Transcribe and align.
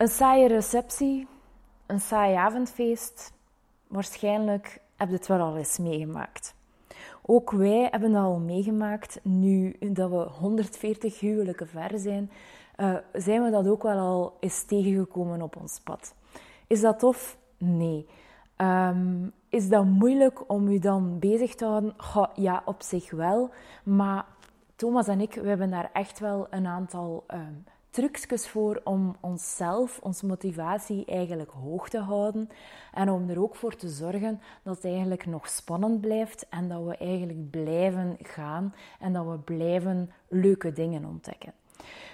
Een 0.00 0.08
saaie 0.08 0.48
receptie, 0.48 1.28
een 1.86 2.00
saai 2.00 2.34
avondfeest. 2.34 3.32
Waarschijnlijk 3.86 4.80
heb 4.96 5.08
je 5.08 5.14
het 5.14 5.26
wel 5.26 5.40
al 5.40 5.56
eens 5.56 5.78
meegemaakt. 5.78 6.54
Ook 7.22 7.50
wij 7.50 7.88
hebben 7.90 8.12
dat 8.12 8.24
al 8.24 8.38
meegemaakt. 8.38 9.20
Nu 9.22 9.76
dat 9.78 10.10
we 10.10 10.16
140 10.16 11.20
huwelijken 11.20 11.68
ver 11.68 11.98
zijn, 11.98 12.30
uh, 12.76 12.96
zijn 13.12 13.42
we 13.42 13.50
dat 13.50 13.66
ook 13.66 13.82
wel 13.82 13.98
al 13.98 14.36
eens 14.40 14.64
tegengekomen 14.64 15.42
op 15.42 15.56
ons 15.56 15.80
pad. 15.84 16.14
Is 16.66 16.80
dat 16.80 16.98
tof? 16.98 17.38
Nee. 17.58 18.06
Ehm, 18.56 19.28
is 19.48 19.68
dat 19.68 19.84
moeilijk 19.84 20.50
om 20.50 20.68
u 20.68 20.78
dan 20.78 21.18
bezig 21.18 21.54
te 21.54 21.64
houden? 21.64 21.94
ja, 22.34 22.62
op 22.64 22.82
zich 22.82 23.10
wel. 23.10 23.50
Maar 23.84 24.26
Thomas 24.76 25.08
en 25.08 25.20
ik, 25.20 25.34
we 25.34 25.48
hebben 25.48 25.70
daar 25.70 25.90
echt 25.92 26.18
wel 26.18 26.46
een 26.50 26.66
aantal 26.66 27.24
um, 27.28 27.64
trucjes 27.90 28.48
voor 28.48 28.80
om 28.84 29.16
onszelf, 29.20 29.98
onze 30.02 30.26
motivatie 30.26 31.04
eigenlijk 31.04 31.50
hoog 31.50 31.88
te 31.88 31.98
houden. 31.98 32.48
En 32.92 33.10
om 33.10 33.28
er 33.28 33.42
ook 33.42 33.56
voor 33.56 33.76
te 33.76 33.88
zorgen 33.88 34.40
dat 34.62 34.74
het 34.74 34.84
eigenlijk 34.84 35.26
nog 35.26 35.48
spannend 35.48 36.00
blijft 36.00 36.46
en 36.48 36.68
dat 36.68 36.84
we 36.84 36.96
eigenlijk 36.96 37.50
blijven 37.50 38.16
gaan 38.22 38.74
en 39.00 39.12
dat 39.12 39.26
we 39.26 39.38
blijven 39.38 40.10
leuke 40.28 40.72
dingen 40.72 41.04
ontdekken. 41.04 41.52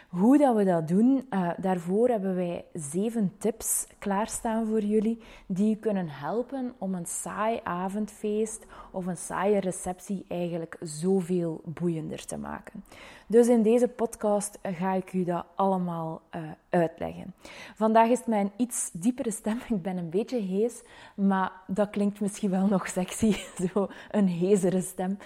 Hoe 0.09 0.39
dat 0.39 0.57
we 0.57 0.65
dat 0.65 0.89
doen, 0.89 1.27
uh, 1.31 1.51
daarvoor 1.57 2.09
hebben 2.09 2.35
wij 2.35 2.65
zeven 2.73 3.33
tips 3.39 3.87
klaarstaan 3.99 4.67
voor 4.67 4.81
jullie 4.81 5.19
die 5.47 5.77
kunnen 5.77 6.09
helpen 6.09 6.75
om 6.79 6.95
een 6.95 7.07
saai 7.07 7.61
avondfeest 7.63 8.67
of 8.91 9.07
een 9.07 9.17
saaie 9.17 9.61
receptie 9.61 10.25
eigenlijk 10.29 10.77
zoveel 10.81 11.61
boeiender 11.65 12.27
te 12.27 12.37
maken. 12.37 12.85
Dus 13.27 13.49
in 13.49 13.63
deze 13.63 13.89
podcast 13.89 14.59
ga 14.63 14.93
ik 14.93 15.13
u 15.13 15.25
dat 15.25 15.47
allemaal 15.55 16.23
uh, 16.37 16.43
uitleggen. 16.71 17.35
Vandaag 17.75 18.09
is 18.09 18.25
mijn 18.27 18.53
iets 18.57 18.91
diepere 18.93 19.31
stem. 19.31 19.61
Ik 19.75 19.83
ben 19.83 19.97
een 19.97 20.11
beetje 20.11 20.41
hees, 20.41 20.83
maar 21.15 21.53
dat 21.67 21.91
klinkt 21.91 22.21
misschien 22.21 22.51
wel 22.51 22.67
nog 22.67 22.89
sexy, 22.89 23.37
zo 23.73 23.89
een 24.11 24.29
hezere 24.29 24.81
stem. 24.81 25.19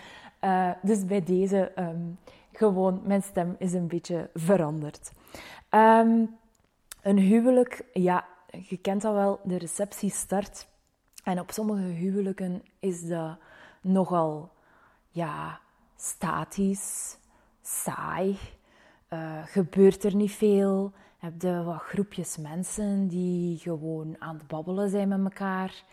Uh, 0.45 0.71
dus 0.83 1.05
bij 1.05 1.23
deze 1.23 1.73
um, 1.79 2.19
gewoon, 2.61 3.01
mijn 3.05 3.23
stem 3.23 3.57
is 3.59 3.73
een 3.73 3.87
beetje 3.87 4.31
veranderd. 4.35 5.13
Um, 5.71 6.39
een 7.03 7.19
huwelijk, 7.19 7.85
ja, 7.93 8.27
je 8.69 8.77
kent 8.77 9.03
dat 9.03 9.15
wel, 9.15 9.41
de 9.45 9.59
receptie 9.59 10.11
start. 10.11 10.69
En 11.25 11.41
op 11.41 11.51
sommige 11.51 11.83
huwelijken 11.83 12.63
is 12.79 13.07
dat 13.07 13.39
nogal, 13.81 14.53
ja, 15.09 15.61
statisch, 15.97 17.19
saai. 17.63 18.39
Uh, 19.11 19.43
gebeurt 19.45 20.05
er 20.05 20.15
niet 20.15 20.33
veel. 20.33 20.93
Heb 21.19 21.43
je 21.43 21.63
wat 21.63 21.81
groepjes 21.81 22.37
mensen 22.37 23.09
die 23.09 23.59
gewoon 23.59 24.17
aan 24.19 24.37
het 24.37 24.47
babbelen 24.47 24.91
zijn 24.91 25.09
met 25.09 25.21
elkaar. 25.25 25.85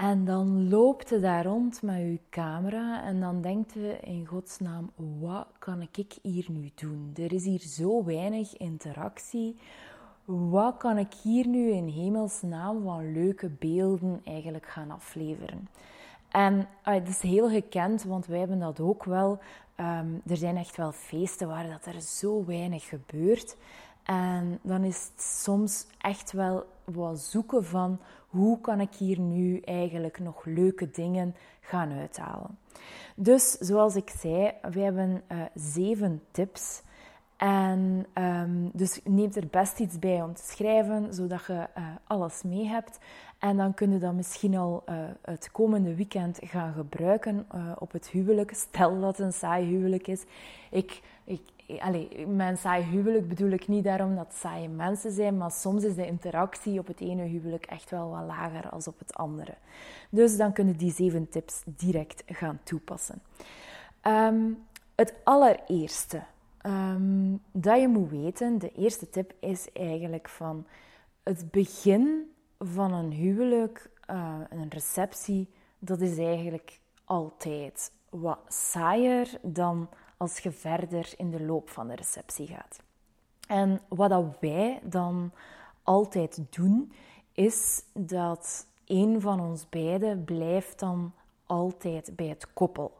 En 0.00 0.24
dan 0.24 0.68
loopt 0.68 1.08
je 1.08 1.18
daar 1.18 1.44
rond 1.44 1.82
met 1.82 1.96
je 1.96 2.20
camera 2.30 3.02
en 3.04 3.20
dan 3.20 3.40
denkt 3.40 3.72
je 3.72 3.98
in 4.00 4.26
godsnaam, 4.26 4.90
wat 5.18 5.46
kan 5.58 5.82
ik 5.92 6.16
hier 6.22 6.46
nu 6.48 6.70
doen? 6.74 7.10
Er 7.14 7.32
is 7.32 7.44
hier 7.44 7.60
zo 7.60 8.04
weinig 8.04 8.56
interactie. 8.56 9.56
Wat 10.24 10.76
kan 10.76 10.98
ik 10.98 11.12
hier 11.22 11.46
nu 11.46 11.70
in 11.70 11.88
hemelsnaam 11.88 12.82
van 12.82 13.12
leuke 13.12 13.48
beelden 13.48 14.20
eigenlijk 14.24 14.66
gaan 14.66 14.90
afleveren? 14.90 15.68
En 16.28 16.54
uh, 16.58 16.64
het 16.82 17.08
is 17.08 17.20
heel 17.20 17.48
gekend, 17.48 18.02
want 18.02 18.26
wij 18.26 18.38
hebben 18.38 18.58
dat 18.58 18.80
ook 18.80 19.04
wel. 19.04 19.38
Um, 19.76 20.22
er 20.26 20.36
zijn 20.36 20.56
echt 20.56 20.76
wel 20.76 20.92
feesten 20.92 21.48
waar 21.48 21.68
dat 21.68 21.94
er 21.94 22.00
zo 22.00 22.44
weinig 22.44 22.88
gebeurt. 22.88 23.56
En 24.04 24.58
dan 24.62 24.84
is 24.84 25.10
het 25.12 25.22
soms 25.22 25.86
echt 25.98 26.32
wel 26.32 26.66
wat 26.84 27.20
zoeken 27.20 27.64
van 27.64 28.00
hoe 28.28 28.60
kan 28.60 28.80
ik 28.80 28.94
hier 28.94 29.20
nu 29.20 29.60
eigenlijk 29.60 30.18
nog 30.18 30.44
leuke 30.44 30.90
dingen 30.90 31.34
gaan 31.60 31.92
uithalen. 31.92 32.58
Dus 33.16 33.50
zoals 33.50 33.96
ik 33.96 34.10
zei, 34.18 34.52
we 34.70 34.80
hebben 34.80 35.22
uh, 35.32 35.42
zeven 35.54 36.22
tips. 36.30 36.82
En 37.36 38.06
um, 38.14 38.70
dus 38.72 39.00
neem 39.04 39.30
er 39.34 39.46
best 39.50 39.78
iets 39.78 39.98
bij 39.98 40.22
om 40.22 40.34
te 40.34 40.42
schrijven, 40.42 41.14
zodat 41.14 41.46
je 41.46 41.52
uh, 41.52 41.84
alles 42.06 42.42
mee 42.42 42.66
hebt. 42.66 42.98
En 43.38 43.56
dan 43.56 43.74
kun 43.74 43.92
je 43.92 43.98
dat 43.98 44.14
misschien 44.14 44.56
al 44.56 44.82
uh, 44.88 44.94
het 45.22 45.50
komende 45.50 45.94
weekend 45.94 46.38
gaan 46.42 46.72
gebruiken 46.72 47.46
op 47.78 47.92
het 47.92 48.08
huwelijk. 48.08 48.52
Stel 48.54 49.00
dat 49.00 49.16
het 49.16 49.26
een 49.26 49.32
saai 49.32 49.66
huwelijk 49.66 50.06
is. 50.06 50.24
Ik, 50.70 51.00
ik, 51.30 51.80
allee, 51.80 52.26
mijn 52.26 52.56
saai 52.56 52.84
huwelijk 52.84 53.28
bedoel 53.28 53.50
ik 53.50 53.68
niet 53.68 53.84
daarom 53.84 54.16
dat 54.16 54.26
het 54.26 54.36
saaie 54.36 54.68
mensen 54.68 55.10
zijn, 55.10 55.36
maar 55.36 55.50
soms 55.50 55.84
is 55.84 55.94
de 55.94 56.06
interactie 56.06 56.78
op 56.78 56.86
het 56.86 57.00
ene 57.00 57.22
huwelijk 57.22 57.66
echt 57.66 57.90
wel 57.90 58.10
wat 58.10 58.24
lager 58.26 58.70
als 58.70 58.88
op 58.88 58.98
het 58.98 59.14
andere. 59.14 59.54
Dus 60.10 60.36
dan 60.36 60.52
kunnen 60.52 60.76
die 60.76 60.92
zeven 60.92 61.28
tips 61.28 61.62
direct 61.64 62.22
gaan 62.26 62.60
toepassen. 62.62 63.22
Um, 64.02 64.66
het 64.94 65.14
allereerste 65.24 66.22
um, 66.66 67.42
dat 67.52 67.80
je 67.80 67.88
moet 67.88 68.10
weten, 68.10 68.58
de 68.58 68.72
eerste 68.72 69.10
tip 69.10 69.32
is 69.40 69.72
eigenlijk 69.72 70.28
van 70.28 70.66
het 71.22 71.50
begin 71.50 72.30
van 72.58 72.92
een 72.92 73.12
huwelijk, 73.12 73.90
uh, 74.10 74.34
een 74.50 74.68
receptie, 74.68 75.48
dat 75.78 76.00
is 76.00 76.18
eigenlijk 76.18 76.80
altijd 77.04 77.92
wat 78.08 78.38
saaier 78.48 79.38
dan 79.42 79.88
als 80.20 80.38
je 80.38 80.50
verder 80.50 81.12
in 81.16 81.30
de 81.30 81.42
loop 81.42 81.70
van 81.70 81.88
de 81.88 81.94
receptie 81.94 82.46
gaat. 82.46 82.82
En 83.48 83.80
wat 83.88 84.36
wij 84.40 84.80
dan 84.82 85.32
altijd 85.82 86.46
doen, 86.50 86.92
is 87.32 87.82
dat 87.92 88.66
een 88.86 89.20
van 89.20 89.40
ons 89.40 89.68
beiden 89.68 90.24
blijft 90.24 90.78
dan 90.78 91.12
altijd 91.46 92.16
bij 92.16 92.26
het 92.26 92.52
koppel. 92.52 92.92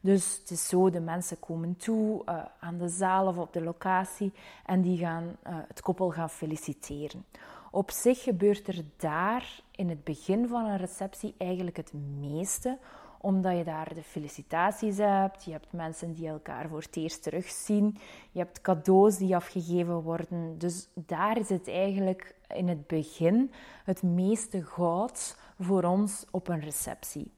Dus 0.00 0.38
het 0.38 0.50
is 0.50 0.68
zo, 0.68 0.90
de 0.90 1.00
mensen 1.00 1.38
komen 1.40 1.76
toe 1.76 2.22
uh, 2.28 2.44
aan 2.60 2.78
de 2.78 2.88
zaal 2.88 3.26
of 3.26 3.38
op 3.38 3.52
de 3.52 3.62
locatie 3.62 4.32
en 4.66 4.80
die 4.80 4.98
gaan 4.98 5.24
uh, 5.24 5.56
het 5.68 5.80
koppel 5.80 6.10
gaan 6.10 6.30
feliciteren. 6.30 7.24
Op 7.70 7.90
zich 7.90 8.22
gebeurt 8.22 8.68
er 8.68 8.84
daar 8.96 9.60
in 9.70 9.88
het 9.88 10.04
begin 10.04 10.48
van 10.48 10.64
een 10.64 10.76
receptie 10.76 11.34
eigenlijk 11.38 11.76
het 11.76 11.92
meeste, 12.20 12.78
omdat 13.20 13.56
je 13.56 13.64
daar 13.64 13.94
de 13.94 14.02
felicitaties 14.02 14.96
hebt, 14.96 15.44
je 15.44 15.50
hebt 15.50 15.72
mensen 15.72 16.12
die 16.12 16.28
elkaar 16.28 16.68
voor 16.68 16.80
het 16.80 16.96
eerst 16.96 17.22
terugzien, 17.22 17.98
je 18.30 18.38
hebt 18.38 18.60
cadeaus 18.60 19.16
die 19.16 19.36
afgegeven 19.36 20.02
worden. 20.02 20.58
Dus 20.58 20.88
daar 20.94 21.38
is 21.38 21.48
het 21.48 21.68
eigenlijk 21.68 22.34
in 22.54 22.68
het 22.68 22.86
begin 22.86 23.50
het 23.84 24.02
meeste 24.02 24.64
goud 24.64 25.36
voor 25.58 25.84
ons 25.84 26.24
op 26.30 26.48
een 26.48 26.60
receptie. 26.60 27.30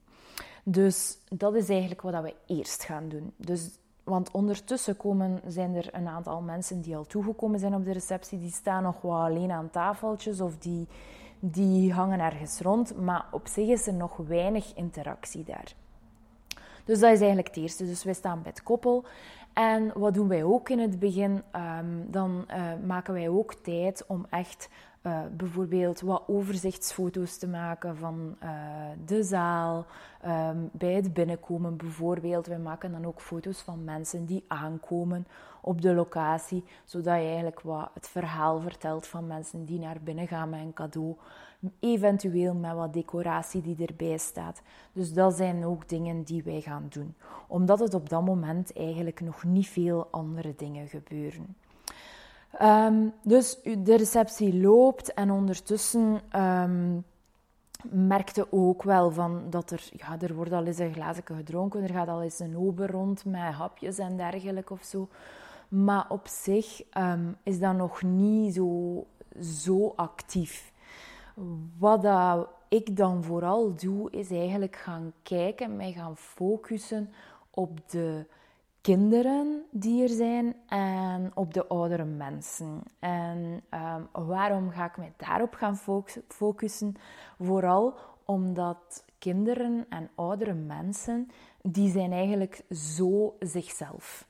Dus 0.64 1.19
dat 1.28 1.54
is 1.54 1.69
eigenlijk 1.69 2.00
wat 2.00 2.22
we 2.22 2.34
eerst 2.46 2.84
gaan 2.84 3.08
doen. 3.08 3.32
Dus, 3.36 3.70
want 4.04 4.30
ondertussen 4.30 4.96
komen, 4.96 5.40
zijn 5.46 5.74
er 5.74 5.94
een 5.94 6.08
aantal 6.08 6.40
mensen 6.40 6.80
die 6.80 6.96
al 6.96 7.06
toegekomen 7.06 7.58
zijn 7.58 7.74
op 7.74 7.84
de 7.84 7.92
receptie. 7.92 8.38
Die 8.38 8.50
staan 8.50 8.82
nog 8.82 9.00
wel 9.00 9.22
alleen 9.22 9.50
aan 9.50 9.70
tafeltjes 9.70 10.40
of 10.40 10.58
die, 10.58 10.88
die 11.40 11.92
hangen 11.92 12.20
ergens 12.20 12.60
rond. 12.60 13.00
Maar 13.00 13.26
op 13.30 13.46
zich 13.46 13.68
is 13.68 13.86
er 13.86 13.94
nog 13.94 14.16
weinig 14.16 14.74
interactie 14.74 15.44
daar. 15.44 15.74
Dus 16.84 16.98
dat 16.98 17.12
is 17.12 17.18
eigenlijk 17.18 17.48
het 17.48 17.56
eerste. 17.56 17.84
Dus 17.84 18.04
wij 18.04 18.14
staan 18.14 18.42
bij 18.42 18.50
het 18.50 18.62
koppel. 18.62 19.04
En 19.52 19.92
wat 19.94 20.14
doen 20.14 20.28
wij 20.28 20.44
ook 20.44 20.68
in 20.68 20.78
het 20.78 20.98
begin? 20.98 21.42
Um, 21.56 22.06
dan 22.10 22.44
uh, 22.48 22.62
maken 22.86 23.14
wij 23.14 23.28
ook 23.28 23.54
tijd 23.54 24.04
om 24.06 24.26
echt 24.30 24.68
uh, 25.03 25.21
bijvoorbeeld 25.37 26.00
wat 26.00 26.22
overzichtsfoto's 26.27 27.37
te 27.37 27.49
maken 27.49 27.97
van 27.97 28.37
uh, 28.43 28.50
de 29.06 29.22
zaal, 29.22 29.87
um, 30.27 30.71
bij 30.72 30.93
het 30.93 31.12
binnenkomen 31.12 31.77
bijvoorbeeld. 31.77 32.47
Wij 32.47 32.59
maken 32.59 32.93
dan 32.93 33.05
ook 33.06 33.21
foto's 33.21 33.61
van 33.61 33.84
mensen 33.84 34.25
die 34.25 34.44
aankomen 34.49 35.27
op 35.61 35.81
de 35.81 35.94
locatie, 35.94 36.65
zodat 36.84 37.15
je 37.15 37.27
eigenlijk 37.27 37.61
wat 37.61 37.91
het 37.94 38.09
verhaal 38.09 38.61
vertelt 38.61 39.06
van 39.06 39.26
mensen 39.26 39.64
die 39.64 39.79
naar 39.79 40.00
binnen 40.05 40.29
gaan 40.29 40.49
met 40.49 40.61
een 40.61 40.73
cadeau, 40.73 41.17
eventueel 41.79 42.55
met 42.55 42.75
wat 42.75 42.93
decoratie 42.93 43.62
die 43.62 43.87
erbij 43.87 44.19
staat. 44.19 44.62
Dus 44.93 45.12
dat 45.12 45.35
zijn 45.35 45.64
ook 45.64 45.88
dingen 45.88 46.23
die 46.23 46.43
wij 46.43 46.61
gaan 46.61 46.87
doen, 46.88 47.14
omdat 47.46 47.79
het 47.79 47.94
op 47.94 48.08
dat 48.08 48.25
moment 48.25 48.73
eigenlijk 48.73 49.20
nog 49.20 49.44
niet 49.44 49.69
veel 49.69 50.08
andere 50.11 50.55
dingen 50.56 50.88
gebeuren. 50.88 51.56
Um, 52.62 53.12
dus 53.23 53.58
de 53.62 53.97
receptie 53.97 54.61
loopt 54.61 55.14
en 55.14 55.31
ondertussen 55.31 56.20
um, 56.41 57.05
merkte 57.91 58.47
ook 58.50 58.82
wel 58.82 59.11
van 59.11 59.43
dat 59.50 59.70
er, 59.70 59.88
ja, 59.93 60.20
er 60.20 60.35
wordt 60.35 60.52
al 60.52 60.64
eens 60.64 60.79
een 60.79 60.93
glazen 60.93 61.23
gedronken, 61.25 61.82
er 61.82 61.91
gaat 61.91 62.08
al 62.08 62.23
eens 62.23 62.38
een 62.38 62.56
ober 62.56 62.91
rond 62.91 63.25
met 63.25 63.41
hapjes 63.41 63.99
en 63.99 64.17
dergelijke 64.17 64.73
of 64.73 64.82
zo. 64.82 65.08
Maar 65.69 66.06
op 66.08 66.26
zich 66.26 66.82
um, 66.99 67.37
is 67.43 67.58
dat 67.58 67.76
nog 67.76 68.02
niet 68.02 68.55
zo, 68.55 69.06
zo 69.41 69.93
actief. 69.96 70.73
Wat 71.79 72.06
ik 72.69 72.96
dan 72.96 73.25
vooral 73.25 73.75
doe, 73.75 74.11
is 74.11 74.31
eigenlijk 74.31 74.76
gaan 74.76 75.12
kijken, 75.23 75.76
mij 75.76 75.93
gaan 75.93 76.17
focussen 76.17 77.12
op 77.50 77.91
de 77.91 78.26
kinderen 78.81 79.65
die 79.71 80.03
er 80.03 80.09
zijn 80.09 80.56
en 80.69 81.31
op 81.35 81.55
de 81.55 81.67
oudere 81.67 82.05
mensen. 82.05 82.82
En 82.99 83.62
ehm, 83.69 84.03
waarom 84.12 84.71
ga 84.71 84.85
ik 84.85 84.97
mij 84.97 85.12
daarop 85.17 85.55
gaan 85.55 85.77
focussen? 86.29 86.94
Vooral 87.38 87.94
omdat 88.25 89.05
kinderen 89.19 89.87
en 89.88 90.11
oudere 90.15 90.55
mensen, 90.55 91.29
die 91.62 91.91
zijn 91.91 92.12
eigenlijk 92.12 92.62
zo 92.71 93.37
zichzelf. 93.38 94.27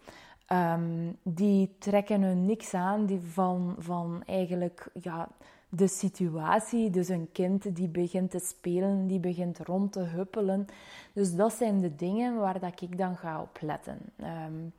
Um, 0.52 1.17
die 1.23 1.75
trekken 1.79 2.23
hun 2.23 2.47
niks 2.47 2.75
aan 2.75 3.06
die 3.06 3.20
van, 3.20 3.75
van 3.79 4.23
eigenlijk 4.26 4.91
ja, 5.00 5.29
de 5.69 5.87
situatie. 5.87 6.91
Dus 6.91 7.08
een 7.08 7.29
kind 7.32 7.76
die 7.76 7.88
begint 7.88 8.31
te 8.31 8.38
spelen, 8.38 9.06
die 9.06 9.20
begint 9.20 9.58
rond 9.58 9.93
te 9.93 10.00
huppelen. 10.00 10.67
Dus 11.12 11.35
dat 11.35 11.52
zijn 11.52 11.81
de 11.81 11.97
dingen 11.97 12.37
waar 12.37 12.61
dat 12.61 12.81
ik 12.81 12.99
dan 12.99 13.17
ga 13.17 13.41
op 13.41 13.58
letten. 13.61 13.99
Um, 14.19 14.73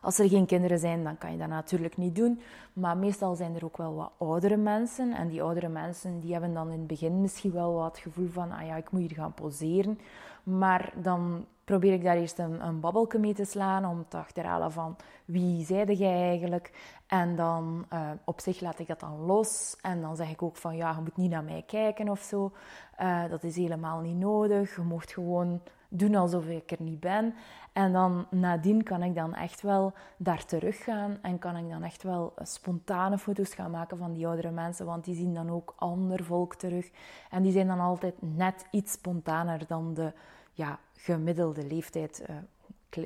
als 0.00 0.18
er 0.18 0.28
geen 0.28 0.46
kinderen 0.46 0.78
zijn, 0.78 1.04
dan 1.04 1.18
kan 1.18 1.32
je 1.32 1.38
dat 1.38 1.48
natuurlijk 1.48 1.96
niet 1.96 2.16
doen. 2.16 2.40
Maar 2.72 2.96
meestal 2.96 3.34
zijn 3.34 3.54
er 3.54 3.64
ook 3.64 3.76
wel 3.76 3.94
wat 3.94 4.12
oudere 4.18 4.56
mensen. 4.56 5.12
En 5.12 5.28
die 5.28 5.42
oudere 5.42 5.68
mensen 5.68 6.20
die 6.20 6.32
hebben 6.32 6.54
dan 6.54 6.70
in 6.70 6.78
het 6.78 6.86
begin 6.86 7.20
misschien 7.20 7.52
wel 7.52 7.72
wat 7.74 7.98
gevoel 7.98 8.28
van... 8.28 8.52
Ah 8.52 8.66
ja, 8.66 8.76
ik 8.76 8.90
moet 8.90 9.00
hier 9.00 9.14
gaan 9.14 9.34
poseren. 9.34 9.98
Maar 10.42 10.92
dan 11.02 11.44
probeer 11.64 11.92
ik 11.92 12.02
daar 12.02 12.16
eerst 12.16 12.38
een, 12.38 12.66
een 12.66 13.20
mee 13.20 13.34
te 13.34 13.44
slaan 13.44 13.86
om 13.86 14.04
te 14.08 14.16
achterhalen 14.16 14.72
van 14.72 14.96
wie 15.24 15.64
zeide 15.64 15.96
jij 15.96 16.28
eigenlijk. 16.28 16.72
En 17.06 17.36
dan 17.36 17.86
uh, 17.92 18.10
op 18.24 18.40
zich 18.40 18.60
laat 18.60 18.78
ik 18.78 18.86
dat 18.86 19.00
dan 19.00 19.20
los. 19.20 19.76
En 19.80 20.00
dan 20.00 20.16
zeg 20.16 20.30
ik 20.30 20.42
ook 20.42 20.56
van 20.56 20.76
ja, 20.76 20.90
je 20.90 21.00
moet 21.00 21.16
niet 21.16 21.30
naar 21.30 21.44
mij 21.44 21.64
kijken 21.66 22.08
of 22.08 22.20
zo. 22.20 22.52
Uh, 23.00 23.28
dat 23.28 23.44
is 23.44 23.56
helemaal 23.56 24.00
niet 24.00 24.16
nodig. 24.16 24.76
Je 24.76 24.82
mocht 24.82 25.12
gewoon 25.12 25.60
doen 25.88 26.14
alsof 26.14 26.46
ik 26.46 26.70
er 26.70 26.82
niet 26.82 27.00
ben. 27.00 27.34
En 27.72 27.92
dan 27.92 28.26
nadien 28.30 28.82
kan 28.82 29.02
ik 29.02 29.14
dan 29.14 29.34
echt 29.34 29.62
wel 29.62 29.92
daar 30.16 30.44
terug 30.44 30.84
gaan 30.84 31.18
en 31.22 31.38
kan 31.38 31.56
ik 31.56 31.70
dan 31.70 31.82
echt 31.82 32.02
wel 32.02 32.32
spontane 32.42 33.18
foto's 33.18 33.54
gaan 33.54 33.70
maken 33.70 33.98
van 33.98 34.12
die 34.12 34.26
oudere 34.26 34.50
mensen, 34.50 34.86
want 34.86 35.04
die 35.04 35.14
zien 35.14 35.34
dan 35.34 35.50
ook 35.50 35.74
ander 35.76 36.24
volk 36.24 36.54
terug. 36.54 36.90
En 37.30 37.42
die 37.42 37.52
zijn 37.52 37.66
dan 37.66 37.80
altijd 37.80 38.14
net 38.18 38.66
iets 38.70 38.92
spontaner 38.92 39.66
dan 39.66 39.94
de 39.94 40.12
ja, 40.54 40.78
gemiddelde 40.96 41.66
leeftijd. 41.66 42.24
Uh, 42.30 42.36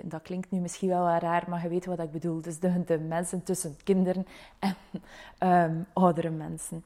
dat 0.04 0.22
klinkt 0.22 0.50
nu 0.50 0.60
misschien 0.60 0.88
wel 0.88 1.08
raar, 1.08 1.44
maar 1.48 1.62
je 1.62 1.68
weet 1.68 1.86
wat 1.86 1.98
ik 1.98 2.10
bedoel. 2.10 2.42
Dus 2.42 2.58
de, 2.58 3.04
mensen 3.08 3.42
tussen 3.42 3.76
kinderen 3.84 4.26
en 4.58 4.76
um, 5.72 5.86
oudere 6.04 6.30
mensen. 6.30 6.84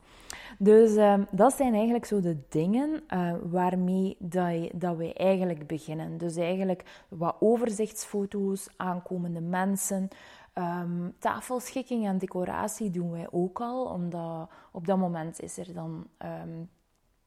Dus 0.58 0.96
um, 0.96 1.26
dat 1.30 1.52
zijn 1.52 1.74
eigenlijk 1.74 2.04
zo 2.04 2.20
de 2.20 2.38
dingen 2.48 3.02
uh, 3.08 3.34
waarmee 3.42 4.16
dat, 4.18 4.96
we 4.96 5.12
eigenlijk 5.14 5.66
beginnen. 5.66 6.18
Dus 6.18 6.36
eigenlijk 6.36 7.04
wat 7.08 7.36
overzichtsfoto's, 7.40 8.68
aankomende 8.76 9.40
mensen. 9.40 10.08
Um, 10.54 11.14
tafelschikking 11.18 12.06
en 12.06 12.18
decoratie 12.18 12.90
doen 12.90 13.10
wij 13.10 13.26
ook 13.30 13.60
al, 13.60 13.84
omdat 13.84 14.50
op 14.72 14.86
dat 14.86 14.98
moment 14.98 15.40
is 15.40 15.58
er 15.58 15.72
dan 15.74 16.06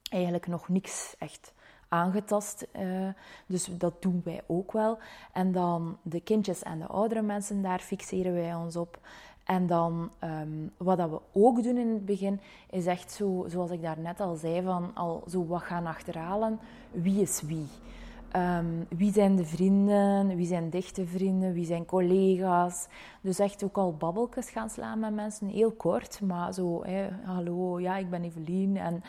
eigenlijk 0.10 0.48
nog 0.48 0.70
niks 0.70 1.16
echt 1.20 1.54
aangetast. 1.88 2.68
Uh, 2.80 3.08
dus 3.46 3.70
dat 3.78 4.02
doen 4.02 4.22
wij 4.24 4.42
ook 4.48 4.72
wel. 4.72 4.98
En 5.34 5.52
dan 5.52 5.98
de 6.02 6.20
kindjes 6.20 6.64
en 6.64 6.80
de 6.80 6.86
oudere 6.86 7.22
mensen, 7.22 7.62
daar 7.62 7.80
fixeren 7.80 8.34
wij 8.34 8.56
ons 8.56 8.76
op. 8.76 9.00
En 9.46 9.68
dan, 9.68 10.12
um, 10.24 10.72
wat 10.78 10.98
dat 10.98 11.10
we 11.10 11.20
ook 11.32 11.64
doen 11.64 11.78
in 11.78 11.94
het 11.94 12.06
begin, 12.06 12.42
is 12.70 12.86
echt 12.86 13.12
zo, 13.12 13.46
zoals 13.48 13.72
ik 13.72 13.82
daar 13.82 14.00
net 14.00 14.20
al 14.20 14.36
zei, 14.36 14.62
van 14.62 14.92
al 14.94 15.24
zo 15.28 15.46
wat 15.46 15.62
gaan 15.62 15.86
achterhalen. 15.86 16.60
Wie 16.92 17.22
is 17.22 17.42
wie? 17.42 17.68
Um, 18.36 18.86
wie 18.90 19.12
zijn 19.12 19.36
de 19.36 19.46
vrienden? 19.46 20.36
Wie 20.36 20.46
zijn 20.46 20.70
dichte 20.70 21.08
vrienden? 21.08 21.54
Wie 21.54 21.66
zijn 21.66 21.86
collega's? 21.86 22.88
Dus 23.22 23.40
echt 23.40 23.64
ook 23.64 23.78
al 23.78 23.96
babbeltjes 23.96 24.50
gaan 24.50 24.70
slaan 24.70 25.00
met 25.00 25.14
mensen. 25.14 25.48
Heel 25.48 25.72
kort, 25.72 26.22
maar 26.22 26.54
zo, 26.54 26.84
hallo, 27.24 27.80
ja, 27.80 27.98
ik 27.98 28.10
ben 28.10 28.24
Evelien. 28.24 28.78
En 28.78 29.02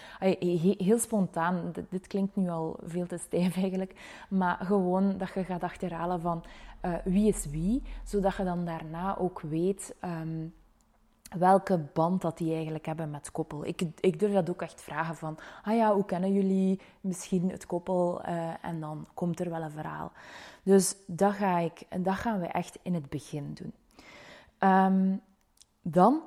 heel 0.78 0.98
spontaan. 0.98 1.72
Dit, 1.90 2.06
klinkt 2.06 2.36
nu 2.36 2.48
al 2.48 2.76
veel 2.84 3.06
te 3.06 3.18
stijf 3.18 3.56
eigenlijk. 3.56 4.24
Maar 4.28 4.58
gewoon 4.60 5.18
dat 5.18 5.34
je 5.34 5.44
gaat 5.44 5.62
achterhalen 5.62 6.20
van 6.20 6.44
uh, 6.84 6.94
wie 7.04 7.28
is 7.28 7.46
wie. 7.50 7.82
Zodat 8.04 8.36
je 8.36 8.44
dan 8.44 8.64
daarna 8.64 9.18
ook 9.18 9.40
weet... 9.40 9.94
Um, 10.04 10.54
welke 11.28 11.78
band 11.92 12.22
dat 12.22 12.38
die 12.38 12.54
eigenlijk 12.54 12.86
hebben 12.86 13.10
met 13.10 13.30
koppel. 13.30 13.64
Ik, 13.66 13.82
ik 14.00 14.18
durf 14.18 14.32
dat 14.32 14.50
ook 14.50 14.62
echt 14.62 14.82
vragen 14.82 15.16
van, 15.16 15.38
ah 15.62 15.76
ja, 15.76 15.94
hoe 15.94 16.04
kennen 16.04 16.32
jullie 16.32 16.80
misschien 17.00 17.50
het 17.50 17.66
koppel? 17.66 18.28
Uh, 18.28 18.64
en 18.64 18.80
dan 18.80 19.06
komt 19.14 19.40
er 19.40 19.50
wel 19.50 19.62
een 19.62 19.70
verhaal. 19.70 20.12
Dus 20.62 20.96
dat, 21.06 21.32
ga 21.32 21.58
ik, 21.58 21.86
dat 21.98 22.14
gaan 22.14 22.40
we 22.40 22.46
echt 22.46 22.78
in 22.82 22.94
het 22.94 23.08
begin 23.08 23.54
doen. 23.54 23.72
Um, 24.70 25.20
dan, 25.82 26.20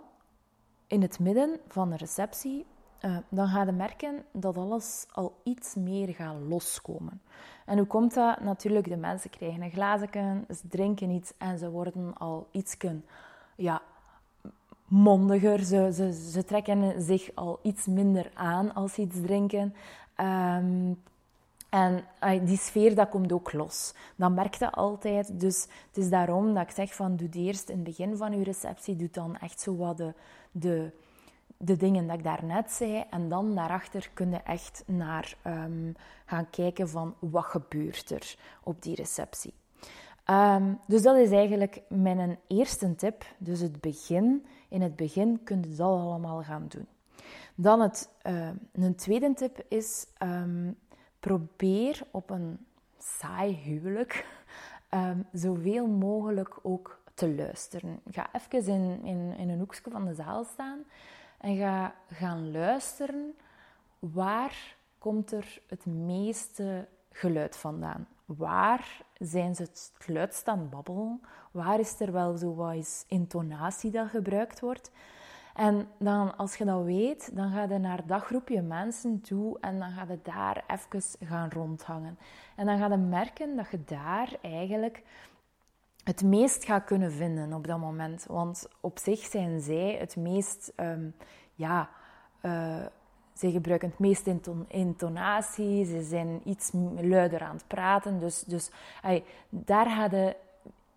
in 0.88 1.02
het 1.02 1.20
midden 1.20 1.60
van 1.68 1.90
de 1.90 1.98
receptie, 1.98 2.66
uh, 3.02 3.18
dan 3.30 3.48
ga 3.48 3.64
je 3.64 3.72
merken 3.72 4.26
dat 4.32 4.58
alles 4.58 5.06
al 5.12 5.40
iets 5.44 5.76
meer 5.76 6.08
gaat 6.08 6.36
loskomen. 6.48 7.22
En 7.66 7.78
hoe 7.78 7.88
komt 7.88 8.14
dat? 8.14 8.40
Natuurlijk, 8.40 8.88
de 8.88 8.98
mensen 8.98 9.30
krijgen 9.30 9.62
een 9.62 9.72
glazen, 9.72 10.46
ze 10.50 10.68
drinken 10.68 11.10
iets 11.10 11.34
en 11.38 11.58
ze 11.58 11.70
worden 11.70 12.18
al 12.18 12.48
iets 12.52 12.78
ja, 13.56 13.82
mondiger. 14.90 15.64
Ze, 15.64 15.92
ze, 15.94 16.30
ze 16.32 16.44
trekken 16.44 17.02
zich 17.02 17.30
al 17.36 17.60
iets 17.62 17.86
minder 17.86 18.32
aan 18.34 18.74
als 18.74 18.94
ze 18.94 19.02
iets 19.02 19.22
drinken. 19.22 19.74
Um, 20.18 21.02
en 21.70 22.04
die 22.46 22.58
sfeer, 22.58 22.96
dat 22.96 23.10
komt 23.10 23.32
ook 23.32 23.54
los. 23.54 23.94
Dat 24.16 24.32
merkte 24.32 24.72
altijd. 24.72 25.40
Dus 25.40 25.68
het 25.88 25.98
is 25.98 26.10
daarom 26.10 26.54
dat 26.54 26.64
ik 26.64 26.72
zeg 26.72 26.96
van, 26.96 27.16
doe 27.16 27.30
eerst 27.32 27.70
in 27.70 27.76
het 27.76 27.84
begin 27.84 28.18
van 28.18 28.38
je 28.38 28.44
receptie, 28.44 28.96
doe 28.96 29.10
dan 29.12 29.38
echt 29.38 29.62
zo 29.62 29.76
wat 29.76 29.98
de, 29.98 30.14
de, 30.52 30.92
de 31.58 31.78
dingen 31.78 32.08
dat 32.08 32.18
ik 32.18 32.24
daarnet 32.24 32.72
zei. 32.72 33.04
En 33.10 33.30
dan 33.30 33.56
daarachter 33.56 34.10
kun 34.14 34.30
je 34.30 34.38
echt 34.38 34.84
naar 34.86 35.36
um, 35.48 35.96
gaan 36.26 36.50
kijken 36.50 36.90
van, 36.90 37.16
wat 37.20 37.46
gebeurt 37.46 38.10
er 38.12 38.36
op 38.64 38.82
die 38.82 38.96
receptie. 38.96 39.54
Um, 40.30 40.80
dus 40.88 41.02
dat 41.02 41.18
is 41.18 41.32
eigenlijk 41.32 41.82
mijn 41.88 42.40
eerste 42.48 42.96
tip. 42.96 43.26
Dus 43.38 43.60
het 43.60 43.82
begin 43.82 44.46
in 44.70 44.82
het 44.82 44.96
begin 44.96 45.44
kun 45.44 45.62
je 45.62 45.76
dat 45.76 45.88
allemaal 45.88 46.44
gaan 46.44 46.66
doen. 46.68 46.88
Dan 47.56 47.82
het, 47.82 48.10
uh, 48.28 48.50
een 48.72 48.96
tweede 48.96 49.34
tip 49.34 49.66
is, 49.68 50.06
um, 50.24 50.78
probeer 51.20 52.02
op 52.12 52.30
een 52.30 52.66
saai 52.98 53.56
huwelijk 53.56 54.26
um, 54.94 55.26
zoveel 55.44 55.88
mogelijk 55.88 56.60
ook 56.62 57.00
te 57.14 57.36
luisteren. 57.36 58.00
Ga 58.12 58.30
even 58.34 58.74
in, 58.74 59.04
in, 59.04 59.36
in 59.38 59.50
een 59.50 59.60
hoekje 59.60 59.92
van 59.92 60.06
de 60.06 60.14
zaal 60.14 60.44
staan 60.44 60.84
en 61.38 61.58
ga 61.58 61.96
gaan 62.08 62.52
luisteren 62.52 63.34
waar 64.00 64.76
komt 64.98 65.32
er 65.32 65.62
het 65.68 65.86
meeste 65.86 66.88
geluid 67.20 67.58
vandaan. 67.58 68.08
Waar 68.26 69.02
zijn 69.18 69.56
ze 69.56 69.62
het 69.62 69.92
luidst 70.06 70.48
aan 70.48 70.70
babbelen? 70.70 71.22
Waar 71.52 71.80
is 71.80 72.00
er 72.00 72.12
wel 72.12 72.38
zo 72.38 72.56
wat 72.56 73.06
intonatie 73.08 73.92
dat 73.92 74.10
gebruikt 74.10 74.60
wordt? 74.60 74.92
En 75.54 75.88
dan, 75.98 76.38
als 76.38 76.56
je 76.56 76.66
dat 76.66 76.84
weet, 76.84 77.36
dan 77.36 77.52
ga 77.52 77.64
je 77.64 77.78
naar 77.78 78.06
dat 78.06 78.22
groepje 78.22 78.62
mensen 78.62 79.22
toe 79.22 79.60
en 79.60 79.80
dan 79.80 79.92
ga 79.92 80.06
je 80.10 80.20
daar 80.24 80.64
even 80.68 81.28
gaan 81.28 81.50
rondhangen. 81.50 82.18
En 82.56 82.66
dan 82.66 82.78
ga 82.78 82.88
je 82.88 82.98
merken 82.98 83.56
dat 83.56 83.70
je 83.72 83.84
daar 83.84 84.38
eigenlijk 84.42 85.04
het 86.04 86.24
meest 86.24 86.64
gaat 86.66 86.84
kunnen 86.84 87.12
vinden 87.12 87.54
op 87.54 87.68
dat 87.68 87.80
moment. 87.80 88.26
Want 88.28 88.68
op 88.82 89.00
zich 89.00 89.20
zijn 89.20 89.62
zij 89.62 89.96
het 90.00 90.16
meest, 90.16 90.74
um, 90.76 91.16
ja, 91.56 91.90
uh, 92.42 92.86
ze 93.40 93.52
gebruiken 93.52 93.90
het 93.90 94.00
meest 94.00 94.28
intonatie, 94.68 95.86
ze 95.86 96.04
zijn 96.04 96.42
iets 96.44 96.72
luider 97.00 97.42
aan 97.42 97.56
het 97.56 97.68
praten. 97.68 98.20
Dus, 98.20 98.40
dus 98.42 98.72
daar 99.50 99.96
hadden 99.96 100.36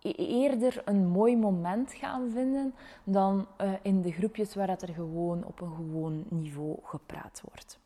e-, 0.01 0.11
eerder 0.11 0.81
een 0.85 1.07
mooi 1.07 1.37
moment 1.37 1.93
gaan 1.93 2.31
vinden 2.31 2.73
dan 3.03 3.47
uh, 3.61 3.71
in 3.81 4.01
de 4.01 4.11
groepjes 4.11 4.55
waar 4.55 4.67
dat 4.67 4.81
er 4.81 4.93
gewoon 4.93 5.43
op 5.43 5.61
een 5.61 5.75
gewoon 5.75 6.23
niveau 6.29 6.77
gepraat 6.83 7.41
wordt. 7.49 7.79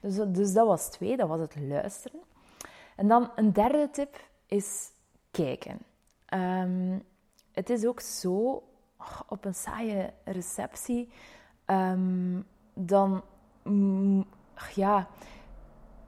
Dus, 0.00 0.16
dus 0.16 0.52
dat 0.52 0.66
was 0.66 0.90
twee, 0.90 1.16
dat 1.16 1.28
was 1.28 1.40
het 1.40 1.56
luisteren. 1.60 2.20
En 2.96 3.08
dan 3.08 3.30
een 3.34 3.52
derde 3.52 3.88
tip 3.90 4.28
is 4.46 4.90
kijken. 5.30 5.78
Um, 6.34 7.02
het 7.52 7.70
is 7.70 7.86
ook 7.86 8.00
zo, 8.00 8.62
op 9.28 9.44
een 9.44 9.54
saaie 9.54 10.12
receptie, 10.24 11.08
um, 11.66 12.46
dan 12.74 13.22
Ja, 14.74 15.08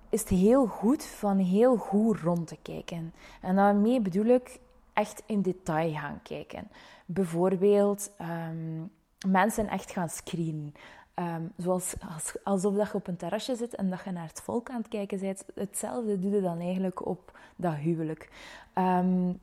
is 0.09 0.21
het 0.21 0.29
heel 0.29 0.67
goed 0.67 1.05
van 1.05 1.39
heel 1.39 1.77
goed 1.77 2.21
rond 2.21 2.47
te 2.47 2.59
kijken. 2.63 3.15
En 3.41 3.57
daarmee 3.57 4.01
bedoel 4.01 4.25
ik 4.25 4.61
echt 4.93 5.23
in 5.27 5.43
detail 5.43 5.93
gaan 5.93 6.21
kijken. 6.23 6.69
Bijvoorbeeld 7.07 8.11
um, 8.21 8.91
mensen 9.29 9.69
echt 9.69 9.91
gaan 9.91 10.09
screenen. 10.09 10.75
Um, 11.15 11.53
zoals 11.57 11.95
als, 12.15 12.37
alsof 12.45 12.75
dat 12.75 12.87
je 12.87 12.95
op 12.95 13.07
een 13.07 13.17
terrasje 13.17 13.57
zit 13.57 13.75
en 13.75 13.91
dat 13.91 14.05
je 14.05 14.11
naar 14.11 14.27
het 14.27 14.41
volk 14.41 14.71
aan 14.71 14.79
het 14.79 14.89
kijken 14.89 15.21
bent. 15.21 15.45
Hetzelfde 15.55 16.19
doe 16.19 16.31
je 16.31 16.41
dan 16.41 16.61
eigenlijk 16.61 17.07
op 17.07 17.39
dat 17.57 17.75
huwelijk. 17.75 18.31
Um, 18.75 19.41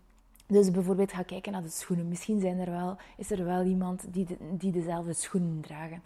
Dus 0.52 0.72
bijvoorbeeld 0.72 1.12
ga 1.12 1.24
kijken 1.24 1.52
naar 1.52 1.62
de 1.62 1.70
schoenen. 1.70 2.08
Misschien 2.08 2.40
zijn 2.40 2.60
er 2.60 2.72
wel, 2.72 2.98
is 3.18 3.32
er 3.32 3.46
wel 3.46 3.64
iemand 3.64 4.06
die, 4.14 4.28
die 4.58 4.72
dezelfde 4.72 5.14
schoenen 5.14 5.62
dragen. 5.62 6.02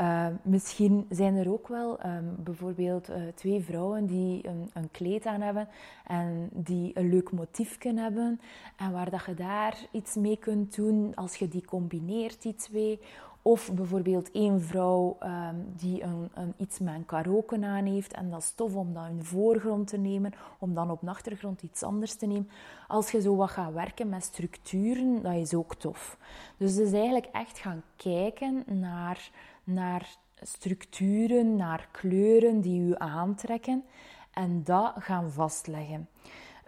Uh, 0.00 0.26
misschien 0.42 1.06
zijn 1.08 1.36
er 1.36 1.52
ook 1.52 1.68
wel 1.68 2.06
um, 2.06 2.36
bijvoorbeeld 2.38 3.10
uh, 3.10 3.16
twee 3.34 3.60
vrouwen 3.62 4.06
die 4.06 4.48
een, 4.48 4.70
een, 4.72 4.90
kleed 4.90 5.26
aan 5.26 5.40
hebben 5.40 5.68
en 6.06 6.48
die 6.52 6.90
een 6.94 7.08
leuk 7.08 7.32
motief 7.32 7.78
kunnen 7.78 8.02
hebben. 8.02 8.40
En 8.76 8.92
waar 8.92 9.10
dat 9.10 9.24
je 9.26 9.34
daar 9.34 9.86
iets 9.90 10.14
mee 10.14 10.36
kunt 10.36 10.74
doen 10.74 11.14
als 11.14 11.36
je 11.36 11.48
die 11.48 11.64
combineert, 11.64 12.42
die 12.42 12.54
twee. 12.54 13.00
Of 13.46 13.72
bijvoorbeeld 13.72 14.30
één 14.30 14.60
vrouw 14.60 15.16
um, 15.22 15.72
die 15.76 16.02
een, 16.02 16.30
een, 16.34 16.54
iets 16.56 16.78
met 16.78 16.94
een 16.94 17.06
karaoke 17.06 17.66
aan 17.66 17.84
heeft 17.84 18.12
en 18.12 18.30
dat 18.30 18.40
is 18.40 18.50
tof 18.50 18.74
om 18.74 18.94
dat 18.94 19.08
in 19.08 19.24
voorgrond 19.24 19.88
te 19.88 19.96
nemen, 19.96 20.32
om 20.58 20.74
dan 20.74 20.90
op 20.90 21.00
de 21.00 21.10
achtergrond 21.10 21.62
iets 21.62 21.82
anders 21.82 22.14
te 22.14 22.26
nemen. 22.26 22.48
Als 22.88 23.10
je 23.10 23.20
zo 23.20 23.36
wat 23.36 23.50
gaat 23.50 23.72
werken 23.72 24.08
met 24.08 24.24
structuren, 24.24 25.22
dat 25.22 25.34
is 25.34 25.54
ook 25.54 25.74
tof. 25.74 26.18
Dus 26.56 26.74
dus 26.74 26.92
eigenlijk 26.92 27.28
echt 27.32 27.58
gaan 27.58 27.82
kijken 27.96 28.64
naar, 28.66 29.30
naar 29.64 30.16
structuren, 30.42 31.56
naar 31.56 31.88
kleuren 31.90 32.60
die 32.60 32.80
u 32.80 32.94
aantrekken 32.96 33.84
en 34.30 34.64
dat 34.64 34.92
gaan 34.98 35.30
vastleggen. 35.30 36.08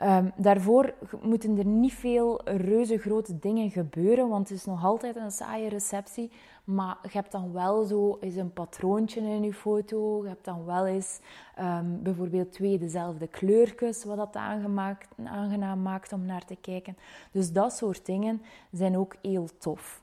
Um, 0.03 0.33
daarvoor 0.37 0.95
moeten 1.23 1.59
er 1.59 1.67
niet 1.67 1.93
veel 1.93 2.41
reuze 2.45 2.99
grote 2.99 3.39
dingen 3.39 3.71
gebeuren, 3.71 4.29
want 4.29 4.49
het 4.49 4.59
is 4.59 4.65
nog 4.65 4.85
altijd 4.85 5.17
een 5.17 5.31
saaie 5.31 5.69
receptie. 5.69 6.31
Maar 6.67 6.99
je 7.03 7.09
hebt 7.13 7.33
dan 7.33 7.53
wel 7.53 7.85
zo 7.85 8.17
eens 8.21 8.35
een 8.37 8.53
patroontje 8.53 9.21
in 9.21 9.43
je 9.43 9.55
foto. 9.55 10.23
Je 10.23 10.29
hebt 10.29 10.45
dan 10.45 10.65
wel 10.65 10.87
eens 10.87 11.21
um, 11.61 12.03
bijvoorbeeld 12.03 12.53
twee 12.53 12.79
dezelfde 12.79 13.27
kleurtjes, 13.27 14.05
wat 14.05 14.17
dat 14.17 14.37
aangemaakt, 14.37 15.09
aangenaam 15.25 15.83
maakt 15.83 16.13
om 16.13 16.25
naar 16.25 16.45
te 16.45 16.57
kijken. 16.57 16.97
Dus 17.31 17.53
dat 17.53 17.73
soort 17.73 18.07
dingen 18.07 18.43
zijn 18.71 18.97
ook 18.97 19.17
heel 19.23 19.49
tof. 19.59 20.03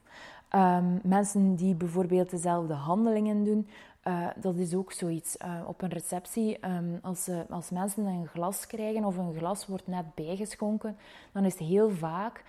Um, 0.55 0.99
mensen 1.03 1.55
die 1.55 1.75
bijvoorbeeld 1.75 2.29
dezelfde 2.29 2.73
handelingen 2.73 3.43
doen, 3.43 3.67
uh, 4.07 4.27
dat 4.35 4.55
is 4.55 4.73
ook 4.73 4.91
zoiets. 4.91 5.37
Uh, 5.45 5.61
op 5.67 5.81
een 5.81 5.89
receptie, 5.89 6.67
um, 6.67 6.99
als, 7.01 7.27
uh, 7.27 7.39
als 7.49 7.69
mensen 7.69 8.05
een 8.05 8.27
glas 8.27 8.67
krijgen 8.67 9.05
of 9.05 9.17
een 9.17 9.35
glas 9.37 9.67
wordt 9.67 9.87
net 9.87 10.15
bijgeschonken, 10.15 10.97
dan 11.31 11.45
is 11.45 11.53
het 11.53 11.67
heel 11.67 11.89
vaak 11.89 12.43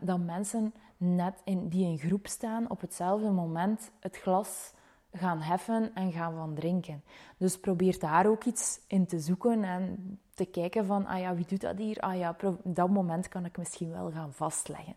dat 0.00 0.18
mensen 0.18 0.72
net 0.96 1.34
in, 1.44 1.68
die 1.68 1.86
in 1.86 1.98
groep 1.98 2.26
staan 2.26 2.70
op 2.70 2.80
hetzelfde 2.80 3.30
moment 3.30 3.90
het 4.00 4.16
glas 4.16 4.72
gaan 5.12 5.40
heffen 5.40 5.94
en 5.94 6.12
gaan 6.12 6.34
van 6.34 6.54
drinken. 6.54 7.02
Dus 7.36 7.58
probeer 7.58 7.98
daar 7.98 8.26
ook 8.26 8.44
iets 8.44 8.80
in 8.86 9.06
te 9.06 9.18
zoeken 9.18 9.64
en 9.64 10.18
te 10.34 10.44
kijken 10.44 10.86
van, 10.86 11.06
ah 11.06 11.20
ja, 11.20 11.34
wie 11.34 11.46
doet 11.46 11.60
dat 11.60 11.78
hier? 11.78 11.98
Ah 11.98 12.16
ja, 12.16 12.36
dat 12.64 12.88
moment 12.88 13.28
kan 13.28 13.44
ik 13.44 13.58
misschien 13.58 13.90
wel 13.90 14.10
gaan 14.10 14.32
vastleggen. 14.32 14.94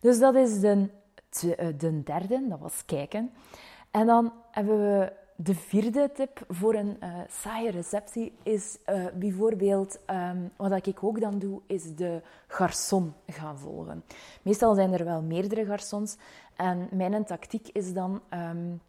Dus 0.00 0.18
dat 0.18 0.34
is 0.34 0.60
de, 0.60 0.88
de 1.76 2.02
derde, 2.02 2.46
dat 2.48 2.58
was 2.58 2.84
kijken. 2.84 3.30
En 3.90 4.06
dan 4.06 4.32
hebben 4.50 4.78
we 4.78 5.12
de 5.36 5.54
vierde 5.54 6.10
tip 6.12 6.44
voor 6.48 6.74
een 6.74 6.96
uh, 7.02 7.18
saaie 7.28 7.70
receptie 7.70 8.32
is 8.42 8.78
uh, 8.86 9.04
bijvoorbeeld, 9.14 9.98
um, 10.10 10.50
wat 10.56 10.86
ik 10.86 11.04
ook 11.04 11.20
dan 11.20 11.38
doe, 11.38 11.60
is 11.66 11.94
de 11.94 12.22
garçon 12.48 13.14
gaan 13.26 13.58
volgen. 13.58 14.04
Meestal 14.42 14.74
zijn 14.74 14.92
er 14.92 15.04
wel 15.04 15.22
meerdere 15.22 15.64
garçons 15.64 16.16
en 16.56 16.88
mijn 16.92 17.24
tactiek 17.24 17.68
is 17.68 17.92
dan 17.92 18.20
um, 18.34 18.80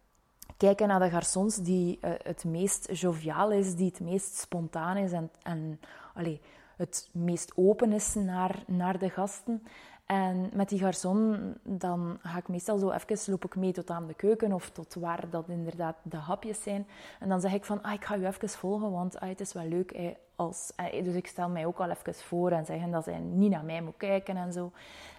kijken 0.56 0.88
naar 0.88 1.00
de 1.00 1.10
garçons 1.10 1.56
die 1.62 1.98
uh, 2.00 2.10
het 2.22 2.44
meest 2.44 2.88
joviaal 2.92 3.52
is, 3.52 3.74
die 3.74 3.86
het 3.86 4.00
meest 4.00 4.36
spontaan 4.36 4.96
is 4.96 5.12
en, 5.12 5.30
en 5.42 5.80
allez, 6.14 6.38
het 6.76 7.08
meest 7.12 7.52
open 7.54 7.92
is 7.92 8.14
naar, 8.14 8.62
naar 8.66 8.98
de 8.98 9.10
gasten. 9.10 9.62
En 10.12 10.50
met 10.52 10.68
die 10.68 10.78
garçon, 10.78 11.36
dan 11.62 12.18
ga 12.22 12.38
ik 12.38 12.48
meestal 12.48 12.78
zo 12.78 12.90
even, 12.90 13.18
loop 13.26 13.44
ik 13.44 13.56
mee 13.56 13.72
tot 13.72 13.90
aan 13.90 14.06
de 14.06 14.14
keuken 14.14 14.52
of 14.52 14.70
tot 14.70 14.94
waar 14.94 15.30
dat 15.30 15.48
inderdaad 15.48 15.96
de 16.02 16.16
hapjes 16.16 16.62
zijn. 16.62 16.86
En 17.20 17.28
dan 17.28 17.40
zeg 17.40 17.52
ik 17.52 17.64
van, 17.64 17.82
ah, 17.82 17.92
ik 17.92 18.04
ga 18.04 18.16
u 18.16 18.26
even 18.26 18.48
volgen, 18.48 18.90
want 18.90 19.20
ah, 19.20 19.28
het 19.28 19.40
is 19.40 19.52
wel 19.52 19.64
leuk. 19.64 20.16
als, 20.36 20.72
dus 21.04 21.14
ik 21.14 21.26
stel 21.26 21.48
mij 21.48 21.66
ook 21.66 21.78
al 21.78 21.90
even 21.90 22.14
voor 22.14 22.50
en 22.50 22.64
zeggen 22.64 22.90
dat 22.90 23.04
zij 23.04 23.18
niet 23.18 23.50
naar 23.50 23.64
mij 23.64 23.82
moet 23.82 23.96
kijken 23.96 24.36
en 24.36 24.52
zo. 24.52 24.72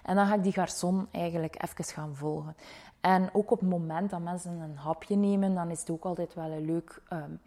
En 0.03 0.15
dan 0.15 0.27
ga 0.27 0.35
ik 0.35 0.43
die 0.43 0.53
garçon 0.59 1.12
eigenlijk 1.12 1.63
even 1.63 1.85
gaan 1.85 2.15
volgen. 2.15 2.55
En 3.01 3.29
ook 3.33 3.51
op 3.51 3.59
het 3.59 3.69
moment 3.69 4.09
dat 4.09 4.21
mensen 4.21 4.59
een 4.59 4.77
hapje 4.77 5.15
nemen, 5.15 5.55
dan 5.55 5.69
is 5.69 5.79
het 5.79 5.89
ook 5.89 6.03
altijd 6.03 6.33
wel 6.33 6.51
een 6.51 6.65
leuk 6.65 7.01
um, 7.13 7.39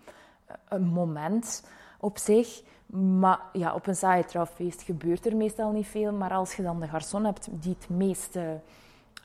een 0.69 0.87
moment 0.87 1.63
op 1.99 2.19
zich. 2.19 2.63
Maar 2.87 3.41
ja, 3.53 3.75
op 3.75 3.87
een 3.87 3.97
saaie 3.97 4.25
trouwfeest 4.25 4.83
gebeurt 4.83 5.27
er 5.27 5.37
meestal 5.37 5.71
niet 5.73 5.87
veel. 5.87 6.13
Maar 6.13 6.33
als 6.33 6.55
je 6.55 6.63
dan 6.63 6.81
de 6.81 6.89
garçon 6.89 7.25
hebt 7.25 7.49
die 7.51 7.77
het 7.79 7.89
meeste 7.89 8.61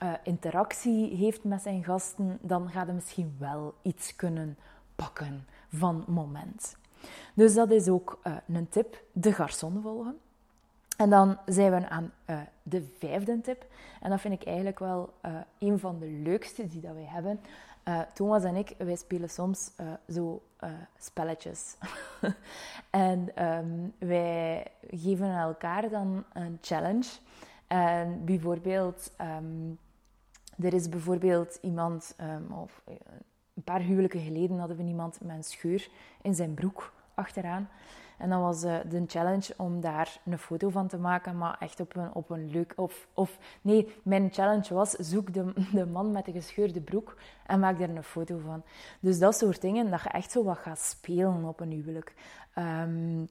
uh, 0.02 0.12
interactie 0.22 1.16
heeft 1.16 1.44
met 1.44 1.62
zijn 1.62 1.84
gasten, 1.84 2.38
dan 2.40 2.70
gaat 2.70 2.86
hij 2.86 2.94
misschien 2.94 3.36
wel 3.38 3.74
iets 3.82 4.16
kunnen 4.16 4.56
pakken 4.96 5.46
van 5.72 6.04
moment. 6.06 6.76
Dus 7.34 7.54
dat 7.54 7.70
is 7.70 7.88
ook 7.88 8.20
uh, 8.24 8.36
een 8.46 8.68
tip, 8.68 9.02
de 9.12 9.32
garçon 9.32 9.80
volgen. 9.82 10.18
En 10.96 11.10
dan 11.10 11.38
zijn 11.46 11.72
we 11.72 11.88
aan 11.88 12.12
uh, 12.26 12.38
de 12.62 12.84
vijfde 12.98 13.40
tip. 13.40 13.64
En 14.00 14.10
dat 14.10 14.20
vind 14.20 14.34
ik 14.34 14.46
eigenlijk 14.46 14.78
wel 14.78 15.12
een 15.58 15.78
van 15.78 15.98
de 15.98 16.06
leukste 16.06 16.66
die 16.66 16.80
dat 16.80 16.94
wij 16.94 17.06
hebben. 17.06 17.40
Uh, 17.88 18.00
Thomas 18.00 18.44
en 18.44 18.56
ik, 18.56 18.74
wij 18.78 18.96
spelen 18.96 19.30
soms 19.30 19.70
uh, 19.80 19.92
zo 20.08 20.42
uh, 20.60 20.70
spelletjes. 20.98 21.76
en 22.90 23.46
um, 23.46 23.92
wij 23.98 24.66
geven 24.90 25.36
elkaar 25.36 25.88
dan 25.88 26.24
een 26.32 26.58
challenge. 26.60 27.08
En 27.66 28.24
bijvoorbeeld, 28.24 29.12
um, 29.20 29.78
er 30.58 30.74
is 30.74 30.88
bijvoorbeeld 30.88 31.58
iemand, 31.62 32.14
um, 32.20 32.52
of 32.52 32.82
een 33.54 33.62
paar 33.64 33.80
huwelijken 33.80 34.20
geleden 34.20 34.58
hadden 34.58 34.76
we 34.76 34.82
iemand 34.82 35.20
met 35.20 35.36
een 35.36 35.44
scheur 35.44 35.88
in 36.22 36.34
zijn 36.34 36.54
broek 36.54 36.92
achteraan. 37.14 37.68
En 38.18 38.28
dan 38.28 38.40
was 38.40 38.64
uh, 38.64 38.76
de 38.88 39.04
challenge 39.06 39.54
om 39.56 39.80
daar 39.80 40.20
een 40.24 40.38
foto 40.38 40.68
van 40.68 40.88
te 40.88 40.98
maken, 40.98 41.38
maar 41.38 41.56
echt 41.58 41.80
op 41.80 41.96
een, 41.96 42.14
op 42.14 42.30
een 42.30 42.50
leuk... 42.50 42.72
Of, 42.76 43.06
of 43.14 43.38
nee, 43.62 43.94
mijn 44.02 44.28
challenge 44.32 44.74
was, 44.74 44.90
zoek 44.90 45.32
de, 45.32 45.52
de 45.72 45.86
man 45.86 46.10
met 46.10 46.24
de 46.24 46.32
gescheurde 46.32 46.80
broek 46.80 47.16
en 47.46 47.60
maak 47.60 47.78
daar 47.78 47.88
een 47.88 48.02
foto 48.02 48.38
van. 48.38 48.62
Dus 49.00 49.18
dat 49.18 49.36
soort 49.36 49.60
dingen, 49.60 49.90
dat 49.90 50.02
je 50.02 50.08
echt 50.08 50.30
zo 50.30 50.44
wat 50.44 50.58
gaat 50.58 50.80
spelen 50.80 51.44
op 51.44 51.60
een 51.60 51.70
huwelijk. 51.70 52.14
Um, 52.58 53.28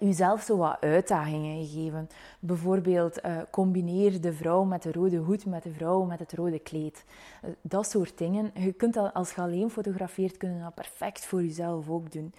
Uzelf 0.00 0.42
zo 0.42 0.56
wat 0.56 0.76
uitdagingen 0.80 1.66
geven. 1.66 2.08
Bijvoorbeeld, 2.40 3.24
uh, 3.24 3.36
combineer 3.50 4.20
de 4.20 4.32
vrouw 4.32 4.64
met 4.64 4.82
de 4.82 4.92
rode 4.92 5.16
hoed 5.16 5.46
met 5.46 5.62
de 5.62 5.72
vrouw 5.72 6.02
met 6.02 6.18
het 6.18 6.32
rode 6.32 6.58
kleed. 6.58 7.04
Uh, 7.44 7.50
dat 7.62 7.90
soort 7.90 8.18
dingen. 8.18 8.50
Je 8.54 8.72
kunt 8.72 8.94
dat, 8.94 9.14
als 9.14 9.34
je 9.34 9.40
alleen 9.40 9.70
fotografeert, 9.70 10.36
kun 10.36 10.54
je 10.54 10.60
dat 10.62 10.74
perfect 10.74 11.24
voor 11.24 11.42
jezelf 11.42 11.88
ook 11.88 12.12
doen. 12.12 12.34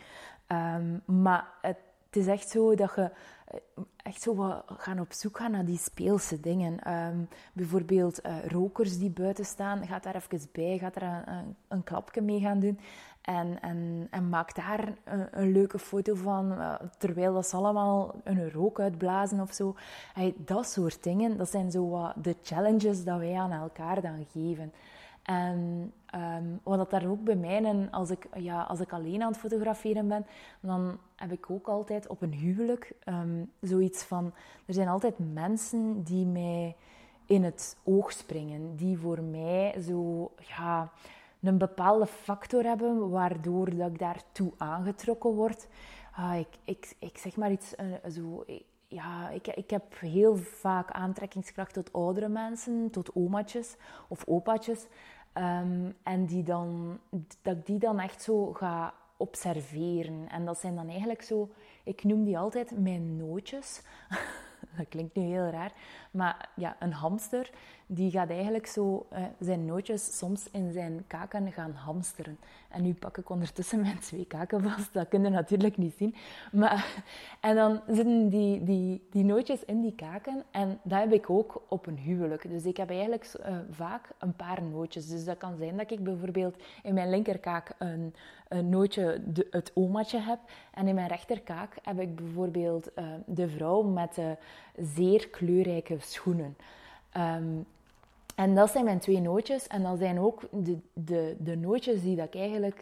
Um, 0.51 1.01
maar 1.21 1.47
het, 1.61 1.77
is 2.11 2.27
echt 2.27 2.49
zo 2.49 2.75
dat 2.75 2.91
je 2.95 3.11
eh, 3.47 3.59
echt 3.97 4.21
zo 4.21 4.35
wat 4.35 4.63
gaan 4.77 4.99
op 4.99 5.13
zoek 5.13 5.37
gaan 5.37 5.51
naar 5.51 5.65
die 5.65 5.77
speelse 5.77 6.39
dingen. 6.39 6.93
Um, 6.93 7.27
bijvoorbeeld 7.53 8.25
uh, 8.25 8.45
rokers 8.45 8.97
die 8.97 9.09
buiten 9.09 9.45
staan, 9.45 9.87
gaat 9.87 10.03
daar 10.03 10.15
even 10.15 10.49
bij, 10.51 10.77
gaat 10.77 10.95
er 10.95 11.23
een, 11.67 11.83
klapje 11.83 12.21
mee 12.21 12.39
gaan 12.39 12.59
doen. 12.59 12.79
En, 13.21 13.61
en, 13.61 14.07
en 14.11 14.29
maak 14.29 14.55
daar 14.55 14.93
een, 15.31 15.51
leuke 15.51 15.79
foto 15.79 16.15
van, 16.15 16.51
uh, 16.51 16.75
terwijl 16.97 17.33
dat 17.33 17.47
ze 17.47 17.55
allemaal 17.55 18.15
een 18.23 18.51
rook 18.51 18.79
uitblazen 18.79 19.39
of 19.39 19.53
zo. 19.53 19.75
Hey, 20.13 20.33
dat 20.37 20.67
soort 20.69 21.03
dingen, 21.03 21.37
dat 21.37 21.49
zijn 21.49 21.71
zo 21.71 21.89
wat 21.89 22.13
de 22.15 22.35
challenges 22.43 23.03
dat 23.03 23.19
wij 23.19 23.35
aan 23.35 23.51
elkaar 23.51 24.01
dan 24.01 24.25
geven. 24.31 24.73
En 25.29 25.93
um, 26.15 26.59
wat 26.63 26.89
daar 26.89 27.07
ook 27.07 27.23
bij 27.23 27.35
mij, 27.35 27.63
en 27.63 27.91
als 27.91 28.09
ik, 28.09 28.27
ja, 28.35 28.61
als 28.61 28.79
ik 28.79 28.93
alleen 28.93 29.21
aan 29.21 29.31
het 29.31 29.39
fotograferen 29.39 30.07
ben, 30.07 30.25
dan 30.59 30.97
heb 31.15 31.31
ik 31.31 31.49
ook 31.49 31.67
altijd 31.67 32.07
op 32.07 32.21
een 32.21 32.33
huwelijk 32.33 32.91
um, 33.05 33.51
zoiets 33.61 34.03
van... 34.03 34.33
Er 34.65 34.73
zijn 34.73 34.87
altijd 34.87 35.33
mensen 35.33 36.03
die 36.03 36.25
mij 36.25 36.75
in 37.25 37.43
het 37.43 37.77
oog 37.83 38.11
springen. 38.11 38.75
Die 38.75 38.97
voor 38.97 39.21
mij 39.21 39.81
zo, 39.81 40.31
ja, 40.37 40.91
een 41.41 41.57
bepaalde 41.57 42.05
factor 42.05 42.63
hebben, 42.63 43.09
waardoor 43.09 43.75
dat 43.75 43.89
ik 43.89 43.99
daartoe 43.99 44.51
aangetrokken 44.57 45.33
word. 45.33 45.67
Ah, 46.15 46.39
ik, 46.39 46.57
ik, 46.63 46.95
ik 46.99 47.17
zeg 47.17 47.35
maar 47.35 47.51
iets 47.51 47.73
uh, 47.79 48.11
zo... 48.11 48.45
Ja, 48.91 49.29
ik, 49.29 49.47
ik 49.47 49.69
heb 49.69 49.99
heel 49.99 50.35
vaak 50.35 50.91
aantrekkingskracht 50.91 51.73
tot 51.73 51.93
oudere 51.93 52.27
mensen, 52.27 52.89
tot 52.91 53.13
omaatjes 53.13 53.75
of 54.07 54.23
opaatjes. 54.27 54.87
Um, 55.33 55.95
en 56.03 56.25
die 56.25 56.43
dan, 56.43 56.99
dat 57.41 57.55
ik 57.57 57.65
die 57.65 57.79
dan 57.79 57.99
echt 57.99 58.21
zo 58.21 58.53
ga 58.53 58.93
observeren. 59.17 60.29
En 60.29 60.45
dat 60.45 60.59
zijn 60.59 60.75
dan 60.75 60.89
eigenlijk 60.89 61.21
zo, 61.21 61.49
ik 61.83 62.03
noem 62.03 62.23
die 62.23 62.37
altijd 62.37 62.79
mijn 62.79 63.17
nootjes. 63.17 63.81
dat 64.77 64.87
klinkt 64.89 65.15
nu 65.15 65.23
heel 65.23 65.49
raar, 65.49 65.71
Maar 66.11 66.49
ja, 66.55 66.75
een 66.79 66.93
hamster 66.93 67.49
die 67.91 68.11
gaat 68.11 68.29
eigenlijk 68.29 68.67
zo 68.67 69.07
uh, 69.13 69.19
zijn 69.39 69.65
nootjes 69.65 70.17
soms 70.17 70.49
in 70.51 70.71
zijn 70.71 71.03
kaken 71.07 71.51
gaan 71.51 71.71
hamsteren. 71.71 72.37
En 72.69 72.81
nu 72.81 72.93
pak 72.93 73.17
ik 73.17 73.29
ondertussen 73.29 73.81
mijn 73.81 73.99
twee 73.99 74.25
kaken 74.25 74.63
vast. 74.63 74.93
Dat 74.93 75.07
kun 75.07 75.23
je 75.23 75.29
natuurlijk 75.29 75.77
niet 75.77 75.93
zien. 75.97 76.15
Maar, 76.51 77.03
en 77.41 77.55
dan 77.55 77.81
zitten 77.87 78.29
die, 78.29 78.63
die, 78.63 79.07
die 79.11 79.23
nootjes 79.23 79.65
in 79.65 79.81
die 79.81 79.95
kaken. 79.95 80.43
En 80.51 80.79
dat 80.83 80.99
heb 80.99 81.13
ik 81.13 81.29
ook 81.29 81.61
op 81.67 81.85
een 81.85 81.97
huwelijk. 81.97 82.49
Dus 82.49 82.65
ik 82.65 82.77
heb 82.77 82.89
eigenlijk 82.89 83.33
uh, 83.39 83.57
vaak 83.71 84.09
een 84.17 84.33
paar 84.33 84.63
nootjes. 84.63 85.07
Dus 85.07 85.25
dat 85.25 85.37
kan 85.37 85.57
zijn 85.57 85.77
dat 85.77 85.91
ik 85.91 86.03
bijvoorbeeld 86.03 86.55
in 86.83 86.93
mijn 86.93 87.09
linkerkaak 87.09 87.71
een, 87.77 88.13
een 88.49 88.69
nootje, 88.69 89.21
de, 89.25 89.47
het 89.51 89.71
omaatje 89.73 90.19
heb. 90.19 90.39
En 90.73 90.87
in 90.87 90.95
mijn 90.95 91.07
rechterkaak 91.07 91.77
heb 91.81 91.99
ik 91.99 92.15
bijvoorbeeld 92.15 92.89
uh, 92.95 93.05
de 93.25 93.49
vrouw 93.49 93.81
met 93.81 94.15
de 94.15 94.37
zeer 94.77 95.29
kleurrijke 95.29 95.95
schoenen. 95.99 96.57
Um, 97.17 97.65
en 98.35 98.55
dat 98.55 98.71
zijn 98.71 98.85
mijn 98.85 98.99
twee 98.99 99.19
nootjes. 99.21 99.67
En 99.67 99.83
dat 99.83 99.97
zijn 99.97 100.19
ook 100.19 100.41
de, 100.51 100.77
de, 100.93 101.35
de 101.39 101.55
nootjes 101.55 102.01
die 102.01 102.15
dat 102.15 102.25
ik 102.25 102.35
eigenlijk 102.35 102.81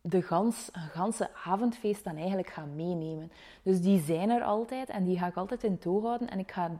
de 0.00 0.22
gans, 0.22 0.68
ganse 0.72 1.30
avondfeest 1.44 2.04
dan 2.04 2.16
eigenlijk 2.16 2.48
ga 2.48 2.64
meenemen. 2.74 3.32
Dus 3.62 3.80
die 3.80 4.00
zijn 4.00 4.30
er 4.30 4.42
altijd 4.42 4.88
en 4.88 5.04
die 5.04 5.18
ga 5.18 5.26
ik 5.26 5.36
altijd 5.36 5.64
in 5.64 5.78
toog 5.78 6.02
houden. 6.02 6.30
En 6.30 6.38
ik 6.38 6.52
ga 6.52 6.70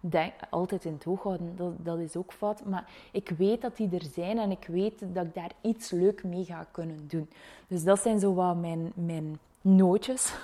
denk, 0.00 0.32
altijd 0.50 0.84
in 0.84 0.98
toog 0.98 1.22
houden, 1.22 1.76
dat, 1.82 1.98
is 1.98 2.16
ook 2.16 2.32
fout. 2.32 2.64
Maar 2.64 2.90
ik 3.12 3.28
weet 3.28 3.60
dat 3.60 3.76
die 3.76 3.88
er 3.94 4.04
zijn 4.12 4.38
en 4.38 4.50
ik 4.50 4.66
weet 4.66 5.14
dat 5.14 5.24
ik 5.24 5.34
daar 5.34 5.52
iets 5.60 5.90
leuk 5.90 6.24
mee 6.24 6.44
ga 6.44 6.66
kunnen 6.70 7.08
doen. 7.08 7.28
Dus 7.66 7.84
dat 7.84 8.00
zijn 8.00 8.18
zo 8.18 8.34
wat 8.34 8.56
mijn, 8.56 8.92
mijn 8.94 9.38
nootjes. 9.60 10.34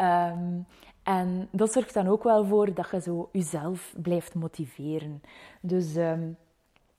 um, 0.00 0.66
En 1.08 1.48
dat 1.50 1.72
zorgt 1.72 1.94
dan 1.94 2.06
ook 2.06 2.22
wel 2.22 2.46
voor 2.46 2.74
dat 2.74 2.90
je 2.90 3.00
zo 3.00 3.28
jezelf 3.32 3.94
blijft 3.96 4.34
motiveren. 4.34 5.22
Dus 5.60 5.96
um, 5.96 6.36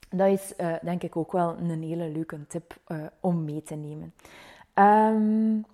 dat 0.09 0.27
is 0.27 0.53
uh, 0.57 0.75
denk 0.81 1.03
ik 1.03 1.15
ook 1.15 1.31
wel 1.31 1.57
een 1.57 1.83
hele 1.83 2.09
leuke 2.09 2.47
tip 2.47 2.75
uh, 2.87 3.05
om 3.19 3.43
mee 3.43 3.63
te 3.63 3.75
nemen. 3.75 4.13
Um, 4.73 5.65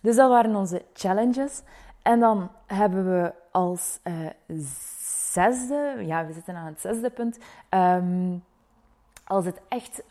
dus 0.00 0.16
dat 0.16 0.28
waren 0.28 0.56
onze 0.56 0.82
challenges. 0.92 1.62
En 2.02 2.20
dan 2.20 2.50
hebben 2.66 3.04
we 3.04 3.32
als 3.50 4.00
uh, 4.04 4.14
zesde, 5.30 6.02
ja, 6.06 6.26
we 6.26 6.32
zitten 6.32 6.56
aan 6.56 6.66
het 6.66 6.80
zesde 6.80 7.10
punt. 7.10 7.38
Um, 7.70 8.44
als 9.24 9.44
het 9.44 9.60
echt 9.68 10.02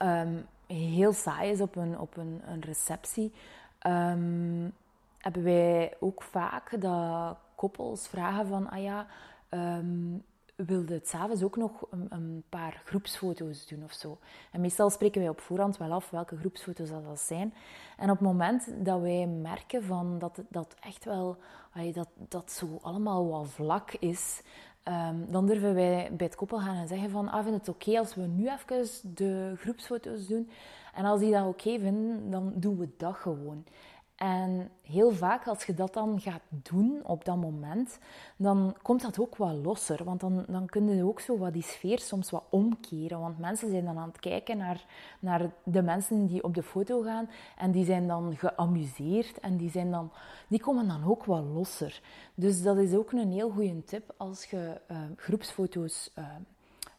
heel 0.68 1.14
saai 1.14 1.52
is 1.52 1.62
op 1.62 1.76
een, 1.76 2.00
op 2.00 2.18
een, 2.18 2.42
receptie, 2.60 3.34
hebben 5.18 5.44
wij 5.44 5.94
ook 6.00 6.24
vaak 6.24 6.82
dat 6.82 7.38
koppels 7.56 8.08
vragen 8.08 8.48
van, 8.48 8.70
ah 8.70 8.84
ja, 8.84 9.08
um, 9.50 10.24
wilde 10.66 10.94
het 10.94 11.08
s'avonds 11.08 11.44
ook 11.44 11.58
nog 11.58 11.86
een, 11.90 12.06
een, 12.10 12.44
paar 12.50 12.82
groepsfoto's 12.86 13.68
doen 13.68 13.84
of 13.84 13.94
zo. 13.94 14.18
En 14.52 14.62
meestal 14.62 14.90
spreken 14.90 15.22
wij 15.22 15.30
op 15.30 15.42
voorhand 15.42 15.78
wel 15.78 15.92
af 15.92 16.10
welke 16.10 16.38
groepsfoto's 16.38 16.90
dat, 16.90 17.06
dat 17.06 17.20
zijn. 17.20 17.54
En 17.98 18.10
op 18.10 18.18
het 18.18 18.28
moment 18.28 18.86
dat 18.86 19.02
wij 19.02 19.28
merken 19.28 19.84
van 19.84 20.20
dat 20.20 20.42
dat 20.50 20.76
echt 20.80 21.06
wel, 21.06 21.38
dat 21.94 22.10
dat 22.16 22.52
zo 22.52 22.80
allemaal 22.82 23.28
wat 23.28 23.48
vlak 23.48 23.92
is, 23.94 24.42
um, 24.84 25.26
dan 25.32 25.46
durven 25.46 25.74
wij 25.74 26.10
bij 26.12 26.26
het 26.26 26.36
koppel 26.36 26.60
gaan 26.60 26.76
en 26.76 26.88
zeggen 26.88 27.10
van, 27.10 27.30
ah, 27.30 27.44
vind 27.44 27.56
het 27.56 27.70
oké 27.70 28.00
als 28.00 28.16
we 28.16 28.22
nu 28.22 28.50
even 28.50 29.16
de 29.16 29.54
groepsfoto's 29.58 30.28
doen? 30.28 30.50
En 30.94 31.06
als 31.06 31.20
die 31.20 31.32
dat 31.32 31.48
oké 31.48 31.80
vinden, 31.80 32.32
dan 32.32 32.54
doen 32.56 32.78
we 32.78 32.90
dat 32.98 33.16
gewoon. 33.16 33.66
En 34.20 34.72
heel 34.82 35.12
vaak 35.12 35.48
als 35.48 35.64
je 35.64 35.74
dat 35.74 35.94
dan 35.94 36.20
gaat 36.22 36.42
doen 36.50 37.00
op 37.04 37.26
dat 37.26 37.38
moment, 37.38 38.00
dan 38.36 38.76
komt 38.82 39.02
dat 39.02 39.20
ook 39.20 39.36
wat 39.36 39.54
losser. 39.54 40.04
Want 40.04 40.20
dan, 40.20 40.46
dan 40.48 40.66
kun 40.66 41.04
ook 41.04 41.20
zo 41.20 41.38
wat 41.38 41.54
die 41.54 41.64
sfeer 41.64 42.00
soms 42.00 42.30
wat 42.30 42.44
omkeren. 42.50 43.20
Want 43.20 43.40
mensen 43.40 43.70
zijn 43.70 43.86
dan 43.86 43.98
aan 43.98 44.08
het 44.08 44.20
kijken 44.20 44.58
naar, 44.58 44.86
naar 45.20 45.52
de 45.64 45.82
mensen 45.82 46.26
die 46.26 46.44
op 46.44 46.54
de 46.54 46.64
foto 46.64 47.02
gaan. 47.02 47.30
En 47.58 47.72
die 47.72 47.86
zijn 47.86 48.08
dan 48.08 48.38
geamuseerd 48.38 49.40
en 49.40 49.58
die, 49.58 49.70
zijn 49.70 49.92
dan, 49.92 50.12
die 50.48 50.60
komen 50.60 50.88
dan 50.88 51.04
ook 51.04 51.26
wat 51.26 51.44
losser. 51.44 52.02
Dus 52.36 52.62
dat 52.62 52.78
is 52.78 52.94
ook 52.94 53.12
een 53.12 53.32
heel 53.32 53.50
goede 53.50 53.84
tip 53.84 54.14
als 54.18 54.46
je 54.46 54.82
uh, 54.92 54.98
groepsfoto's... 55.16 56.12
Uh, 56.20 56.26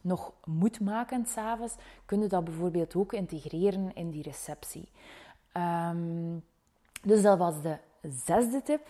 nog 0.03 0.33
moet 0.45 0.79
maken 0.79 1.25
s'avonds, 1.25 1.75
kun 2.05 2.21
je 2.21 2.27
dat 2.27 2.43
bijvoorbeeld 2.43 2.95
ook 2.95 3.13
integreren 3.13 3.95
in 3.95 4.09
die 4.09 4.23
receptie. 4.23 4.89
Um, 5.57 6.43
dus 7.01 7.21
dat 7.21 7.37
was 7.37 7.61
de 7.61 7.77
zesde 8.01 8.61
tip. 8.63 8.81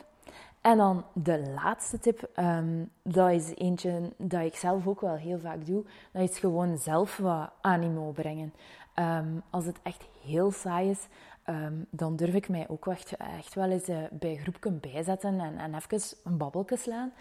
En 0.62 0.78
dan 0.78 1.04
de 1.14 1.54
laatste 1.56 2.00
tip, 2.00 2.30
um, 2.36 2.90
dat 3.02 3.30
is 3.30 3.56
eentje 3.56 4.14
dat 4.18 4.42
ik 4.42 4.56
zelf 4.56 4.88
ook 4.88 5.02
wel 5.02 5.16
heel 5.16 5.40
vaak 5.40 5.66
doe. 5.66 5.84
Dat 6.12 6.30
is 6.30 6.40
gewoon 6.40 6.78
zelf 6.78 7.18
wat 7.18 7.52
animo 7.62 8.12
brengen. 8.12 8.54
Um, 8.96 9.42
als 9.50 9.66
het 9.66 9.80
echt 9.84 10.08
heel 10.24 10.52
saai 10.52 10.90
is, 10.90 11.08
um, 11.46 11.86
dan 11.90 12.16
durf 12.16 12.34
ik 12.34 12.50
mij 12.50 12.66
ook 12.70 12.88
echt, 12.88 13.18
echt 13.18 13.54
wel 13.54 13.70
eens 13.70 13.90
uh, 13.90 13.98
bij 14.12 14.36
groepken 14.36 14.80
bijzetten 14.80 15.40
en, 15.40 15.58
en 15.58 15.76
even 15.76 16.18
een 16.24 16.38
babbelje 16.38 16.78
slaan. 16.78 17.12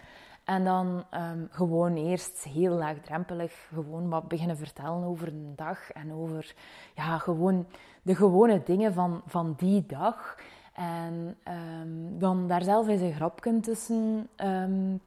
En 0.43 0.63
dan 0.63 1.03
gewoon 1.49 1.95
eerst 1.95 2.43
heel 2.43 2.73
laagdrempelig 2.73 3.67
gewoon 3.73 4.09
wat 4.09 4.27
beginnen 4.27 4.57
vertellen 4.57 5.03
over 5.03 5.27
een 5.27 5.53
dag 5.55 5.91
en 5.91 6.13
over 6.13 6.53
ja, 6.95 7.17
gewoon 7.17 7.65
de 8.01 8.15
gewone 8.15 8.63
dingen 8.63 8.93
van, 8.93 9.21
van 9.25 9.53
die 9.57 9.85
dag. 9.85 10.37
En 10.73 11.37
um, 11.81 12.19
dan 12.19 12.47
daar 12.47 12.63
zelf 12.63 12.87
eens 12.87 13.01
een 13.01 13.13
grapje 13.13 13.59
tussen 13.59 14.27
um, 14.37 15.01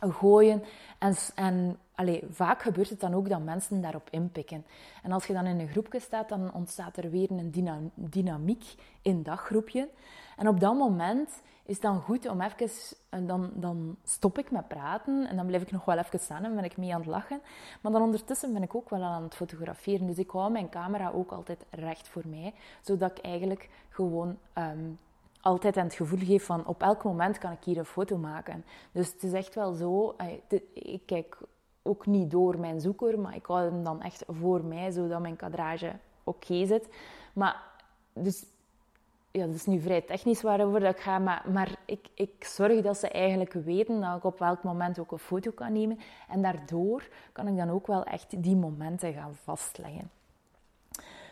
gooien. 0.00 0.62
En, 0.98 1.14
en 1.34 1.78
allee, 1.96 2.24
vaak 2.30 2.62
gebeurt 2.62 2.90
het 2.90 3.00
dan 3.00 3.14
ook 3.14 3.28
dat 3.28 3.40
mensen 3.40 3.80
daarop 3.80 4.08
inpikken. 4.10 4.64
En 5.02 5.12
als 5.12 5.26
je 5.26 5.32
dan 5.32 5.46
in 5.46 5.60
een 5.60 5.68
groepje 5.68 6.00
staat, 6.00 6.28
dan 6.28 6.54
ontstaat 6.54 6.96
er 6.96 7.10
weer 7.10 7.30
een 7.30 7.82
dynamiek 7.94 8.64
in 9.02 9.22
dat 9.22 9.38
groepje. 9.38 9.88
En 10.36 10.48
op 10.48 10.60
dat 10.60 10.74
moment 10.74 11.42
is 11.64 11.74
het 11.74 11.82
dan 11.82 12.00
goed 12.00 12.28
om 12.28 12.40
even... 12.40 12.70
Dan, 13.26 13.50
dan 13.54 13.96
stop 14.04 14.38
ik 14.38 14.50
met 14.50 14.68
praten 14.68 15.28
en 15.28 15.36
dan 15.36 15.46
blijf 15.46 15.62
ik 15.62 15.70
nog 15.70 15.84
wel 15.84 15.98
even 15.98 16.20
staan 16.20 16.44
en 16.44 16.54
ben 16.54 16.64
ik 16.64 16.76
mee 16.76 16.94
aan 16.94 17.00
het 17.00 17.08
lachen. 17.08 17.40
Maar 17.80 17.92
dan 17.92 18.02
ondertussen 18.02 18.52
ben 18.52 18.62
ik 18.62 18.74
ook 18.74 18.90
wel 18.90 19.02
aan 19.02 19.22
het 19.22 19.34
fotograferen. 19.34 20.06
Dus 20.06 20.18
ik 20.18 20.30
hou 20.30 20.52
mijn 20.52 20.68
camera 20.68 21.10
ook 21.10 21.30
altijd 21.32 21.64
recht 21.70 22.08
voor 22.08 22.22
mij. 22.26 22.54
Zodat 22.80 23.10
ik 23.10 23.24
eigenlijk 23.24 23.68
gewoon... 23.88 24.38
Um, 24.58 24.98
altijd 25.40 25.74
het 25.74 25.94
gevoel 25.94 26.18
geef 26.18 26.44
van 26.44 26.66
op 26.66 26.82
elk 26.82 27.04
moment 27.04 27.38
kan 27.38 27.52
ik 27.52 27.64
hier 27.64 27.78
een 27.78 27.84
foto 27.84 28.16
maken. 28.16 28.64
Dus 28.92 29.12
het 29.12 29.22
is 29.22 29.32
echt 29.32 29.54
wel 29.54 29.72
zo, 29.72 30.16
ik 30.72 31.02
kijk 31.04 31.38
ook 31.86 32.06
niet 32.06 32.30
door 32.30 32.58
mijn 32.58 32.80
zoeker, 32.80 33.18
maar 33.18 33.34
ik 33.36 33.46
hou 33.46 33.70
hem 33.70 33.84
dan 33.84 34.02
echt 34.02 34.24
voor 34.28 34.64
mij, 34.64 34.90
zodat 34.90 35.20
mijn 35.20 35.36
kadrage 35.36 35.92
oké 36.24 36.66
zit. 36.66 36.88
Maar 37.32 37.62
dus 38.12 38.44
ja, 39.30 39.46
dat 39.46 39.54
is 39.54 39.66
nu 39.66 39.80
vrij 39.80 40.00
technisch 40.00 40.42
waarover 40.42 40.82
ik 40.82 40.98
ga, 40.98 41.18
maar, 41.18 41.44
maar 41.52 41.76
ik, 41.84 42.08
ik 42.14 42.44
zorg 42.44 42.82
dat 42.82 42.96
ze 42.98 43.08
eigenlijk 43.08 43.52
weten 43.52 44.00
dat 44.00 44.16
ik 44.16 44.24
op 44.24 44.38
welk 44.38 44.62
moment 44.62 44.98
ook 44.98 45.12
een 45.12 45.18
foto 45.18 45.50
kan 45.50 45.72
nemen. 45.72 45.98
En 46.28 46.42
daardoor 46.42 47.08
kan 47.32 47.48
ik 47.48 47.56
dan 47.56 47.70
ook 47.70 47.86
wel 47.86 48.04
echt 48.04 48.42
die 48.42 48.56
momenten 48.56 49.12
gaan 49.12 49.34
vastleggen. 49.34 50.10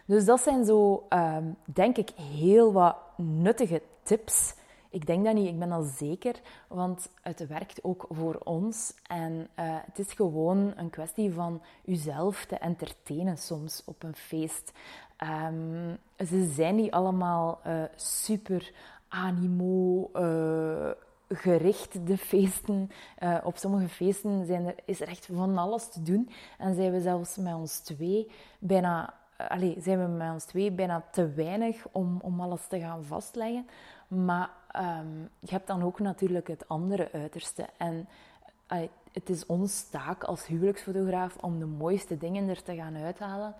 Dus 0.06 0.24
dat 0.24 0.40
zijn 0.40 0.64
zo, 0.64 1.06
ehm, 1.08 1.44
denk 1.64 1.96
ik, 1.96 2.10
heel 2.10 2.72
wat 2.72 2.96
nuttige 3.16 3.82
tips. 4.02 4.54
Ik 4.94 5.06
denk 5.06 5.24
dat 5.24 5.34
niet, 5.34 5.48
ik 5.48 5.58
ben 5.58 5.72
al 5.72 5.82
zeker, 5.82 6.40
want 6.68 7.08
het 7.22 7.46
werkt 7.46 7.84
ook 7.84 8.06
voor 8.10 8.40
ons. 8.44 8.94
En 9.06 9.32
uh, 9.32 9.46
het 9.56 9.98
is 9.98 10.12
gewoon 10.12 10.72
een 10.76 10.90
kwestie 10.90 11.32
van 11.32 11.62
uzelf 11.84 12.44
te 12.44 12.56
entertainen 12.56 13.38
soms 13.38 13.82
op 13.84 14.02
een 14.02 14.14
feest. 14.14 14.72
Um, 15.46 15.98
ze 16.26 16.52
zijn 16.54 16.74
niet 16.74 16.90
allemaal 16.90 17.60
uh, 17.66 17.82
super 17.96 18.72
animo 19.08 20.10
uh, 20.14 20.90
gericht, 21.28 22.06
de 22.06 22.18
feesten. 22.18 22.90
Op 23.44 23.56
sommige 23.56 23.88
feesten 23.88 24.46
zijn 24.46 24.66
er, 24.66 24.74
is 24.84 25.00
er 25.00 25.08
echt 25.08 25.28
van 25.32 25.58
alles 25.58 25.88
te 25.88 26.02
doen. 26.02 26.30
En 26.58 26.74
zijn 26.74 26.92
we 26.92 27.00
zelfs 27.00 27.36
met 27.36 27.54
ons 27.54 27.78
twee 27.78 28.30
bijna... 28.58 29.14
Allee, 29.48 29.76
zijn 29.80 30.00
we 30.00 30.06
met 30.06 30.32
ons 30.32 30.44
twee 30.44 30.72
bijna 30.72 31.04
te 31.10 31.32
weinig 31.32 31.86
om, 31.92 32.18
om 32.22 32.40
alles 32.40 32.66
te 32.66 32.80
gaan 32.80 33.04
vastleggen. 33.04 33.66
Maar 34.08 34.50
um, 34.76 35.28
je 35.38 35.50
hebt 35.50 35.66
dan 35.66 35.82
ook 35.82 36.00
natuurlijk 36.00 36.48
het 36.48 36.68
andere 36.68 37.12
uiterste. 37.12 37.66
En 37.76 38.08
het 39.12 39.28
is 39.28 39.46
ons 39.46 39.88
taak 39.88 40.24
als 40.24 40.46
huwelijksfotograaf 40.46 41.36
om 41.36 41.58
de 41.58 41.66
mooiste 41.66 42.16
dingen 42.16 42.48
er 42.48 42.62
te 42.62 42.74
gaan 42.74 42.96
uithalen. 42.96 43.54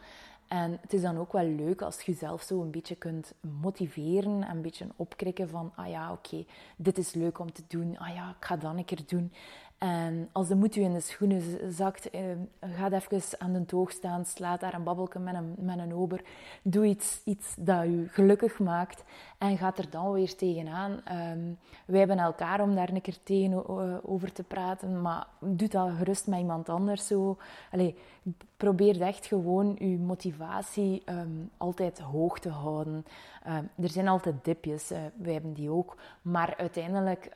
En 0.48 0.78
het 0.80 0.92
is 0.92 1.02
dan 1.02 1.18
ook 1.18 1.32
wel 1.32 1.46
leuk 1.46 1.82
als 1.82 2.00
je 2.00 2.12
jezelf 2.12 2.42
zo 2.42 2.62
een 2.62 2.70
beetje 2.70 2.94
kunt 2.94 3.32
motiveren 3.60 4.42
en 4.42 4.56
een 4.56 4.62
beetje 4.62 4.86
opkrikken 4.96 5.48
van, 5.48 5.72
ah 5.74 5.88
ja, 5.88 6.12
oké, 6.12 6.44
dit 6.76 6.98
is 6.98 7.14
leuk 7.14 7.38
om 7.38 7.52
te 7.52 7.62
doen. 7.68 7.98
Ah 7.98 8.14
ja, 8.14 8.28
ik 8.38 8.44
ga 8.44 8.56
dat 8.56 8.76
een 8.76 8.84
keer 8.84 9.02
doen. 9.06 9.32
En 9.84 10.28
als 10.32 10.48
de 10.48 10.54
moed 10.54 10.76
u 10.76 10.82
in 10.82 10.92
de 10.92 11.00
schoenen 11.00 11.72
zakt, 11.72 12.10
eh, 12.10 12.22
ga 12.60 12.90
even 12.90 13.40
aan 13.40 13.52
de 13.52 13.64
toog 13.64 13.90
staan, 13.90 14.24
slaat 14.24 14.60
daar 14.60 14.74
een 14.74 14.82
babbelje 14.82 15.18
met 15.18 15.34
een, 15.34 15.54
met 15.58 15.78
een 15.78 15.94
ober. 15.94 16.22
Doe 16.62 16.86
iets, 16.86 17.20
iets 17.24 17.54
dat 17.58 17.84
u 17.84 18.08
gelukkig 18.08 18.58
maakt 18.58 19.04
en 19.38 19.58
gaat 19.58 19.78
er 19.78 19.90
dan 19.90 20.12
weer 20.12 20.36
tegenaan. 20.36 20.90
Um, 20.92 21.58
wij 21.86 21.98
hebben 21.98 22.18
elkaar 22.18 22.60
om 22.60 22.74
daar 22.74 22.88
een 22.88 23.00
keer 23.00 23.22
tegen 23.22 24.04
over 24.04 24.32
te 24.32 24.42
praten, 24.42 25.02
maar 25.02 25.26
doe 25.38 25.68
dat 25.68 25.90
gerust 25.98 26.26
met 26.26 26.38
iemand 26.38 26.68
anders 26.68 27.06
zo. 27.06 27.36
Probeer 28.56 29.02
echt 29.02 29.26
gewoon 29.26 29.76
uw 29.78 29.98
motivatie 29.98 31.02
ehm, 31.04 31.28
altijd 31.56 31.98
hoog 31.98 32.38
te 32.38 32.50
houden. 32.50 33.04
Er 33.76 33.88
zijn 33.88 34.08
altijd 34.08 34.44
dipjes, 34.44 34.92
uh, 34.92 34.98
wij 35.16 35.32
hebben 35.32 35.52
die 35.52 35.70
ook, 35.70 35.96
maar 36.22 36.54
uiteindelijk 36.56 37.28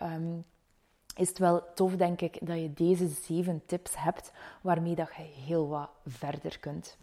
is 1.18 1.28
het 1.28 1.38
wel 1.38 1.62
tof, 1.74 1.96
denk 1.96 2.20
ik, 2.20 2.46
dat 2.46 2.61
je 2.61 2.72
deze 2.74 3.09
zeven 3.09 3.62
tips 3.66 3.92
hebt 3.96 4.33
waarmee 4.61 4.94
dat 4.94 5.09
je 5.16 5.22
heel 5.22 5.68
wat 5.68 5.90
verder 6.07 6.59
kunt. 6.59 6.96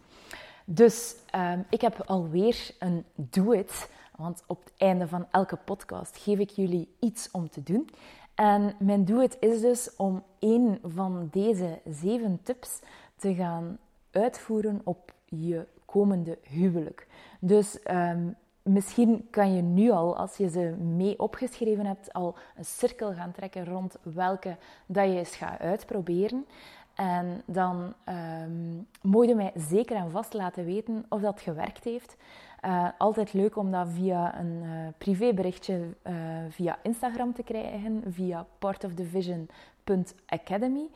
Dus 0.64 1.16
um, 1.34 1.66
ik 1.70 1.80
heb 1.80 2.02
alweer 2.06 2.70
een 2.78 3.04
do-it, 3.14 3.90
want 4.16 4.42
op 4.46 4.64
het 4.64 4.72
einde 4.76 5.08
van 5.08 5.26
elke 5.30 5.56
podcast 5.56 6.16
geef 6.16 6.38
ik 6.38 6.50
jullie 6.50 6.88
iets 7.00 7.30
om 7.30 7.50
te 7.50 7.62
doen. 7.62 7.88
En 8.34 8.74
mijn 8.78 9.04
do-it 9.04 9.36
is 9.40 9.60
dus 9.60 9.96
om 9.96 10.22
één 10.38 10.78
van 10.82 11.28
deze 11.30 11.80
zeven 11.84 12.40
tips 12.42 12.80
te 13.16 13.34
gaan 13.34 13.78
uitvoeren 14.10 14.80
op 14.84 15.12
je 15.24 15.66
komende 15.84 16.38
huwelijk. 16.42 17.06
Dus 17.40 17.78
um, 17.90 18.36
Misschien 18.68 19.26
kan 19.30 19.54
je 19.54 19.62
nu 19.62 19.90
al, 19.90 20.16
als 20.16 20.36
je 20.36 20.48
ze 20.48 20.74
mee 20.78 21.18
opgeschreven 21.18 21.86
hebt, 21.86 22.12
al 22.12 22.34
een 22.56 22.64
cirkel 22.64 23.12
gaan 23.12 23.32
trekken 23.32 23.64
rond 23.64 23.96
welke 24.02 24.56
dat 24.86 25.04
je 25.04 25.18
eens 25.18 25.36
gaat 25.36 25.60
uitproberen. 25.60 26.46
En 26.94 27.42
dan 27.44 27.94
um, 28.08 28.86
mogen 29.02 29.28
je 29.28 29.34
mij 29.34 29.52
zeker 29.54 29.96
en 29.96 30.10
vast 30.10 30.32
laten 30.32 30.64
weten 30.64 31.04
of 31.08 31.20
dat 31.20 31.40
gewerkt 31.40 31.84
heeft. 31.84 32.16
Uh, 32.64 32.88
altijd 32.98 33.32
leuk 33.32 33.56
om 33.56 33.70
dat 33.70 33.88
via 33.88 34.38
een 34.38 34.62
uh, 34.62 34.88
privéberichtje 34.98 35.80
uh, 36.06 36.14
via 36.48 36.78
Instagram 36.82 37.34
te 37.34 37.42
krijgen, 37.42 38.02
via 38.08 38.46
partofthevision.academy. 38.58 40.88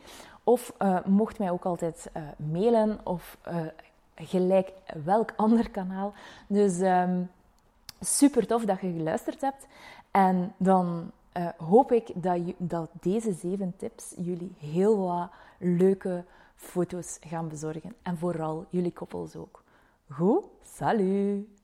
Of 0.44 0.74
mocht 1.04 1.38
mij 1.38 1.50
ook 1.50 1.64
altijd 1.64 2.11
mailen 2.37 2.98
of 3.04 3.38
gelijk 4.14 4.72
welk 5.04 5.33
ander 5.37 5.70
kanaal. 5.70 6.12
Dus 6.46 6.80
um, 6.80 7.30
super 8.00 8.46
tof 8.46 8.64
dat 8.64 8.80
je 8.80 8.92
geluisterd 8.92 9.40
hebt. 9.40 9.66
En 10.10 10.54
dan 10.56 11.10
uh, 11.36 11.48
hoop 11.56 11.92
ik 11.92 12.10
dat, 12.14 12.38
dat 12.56 12.90
deze 13.00 13.32
zeven 13.32 13.74
tips 13.76 14.14
jullie 14.16 14.52
heel 14.58 14.98
wat 14.98 15.30
leuke 15.58 16.24
foto's 16.54 17.18
gaan 17.20 17.48
bezorgen. 17.48 17.94
En 18.02 18.18
vooral 18.18 18.66
jullie 18.68 18.92
koppels 18.92 19.36
ook. 19.36 19.62
Goed, 20.08 20.44
salut! 20.62 21.59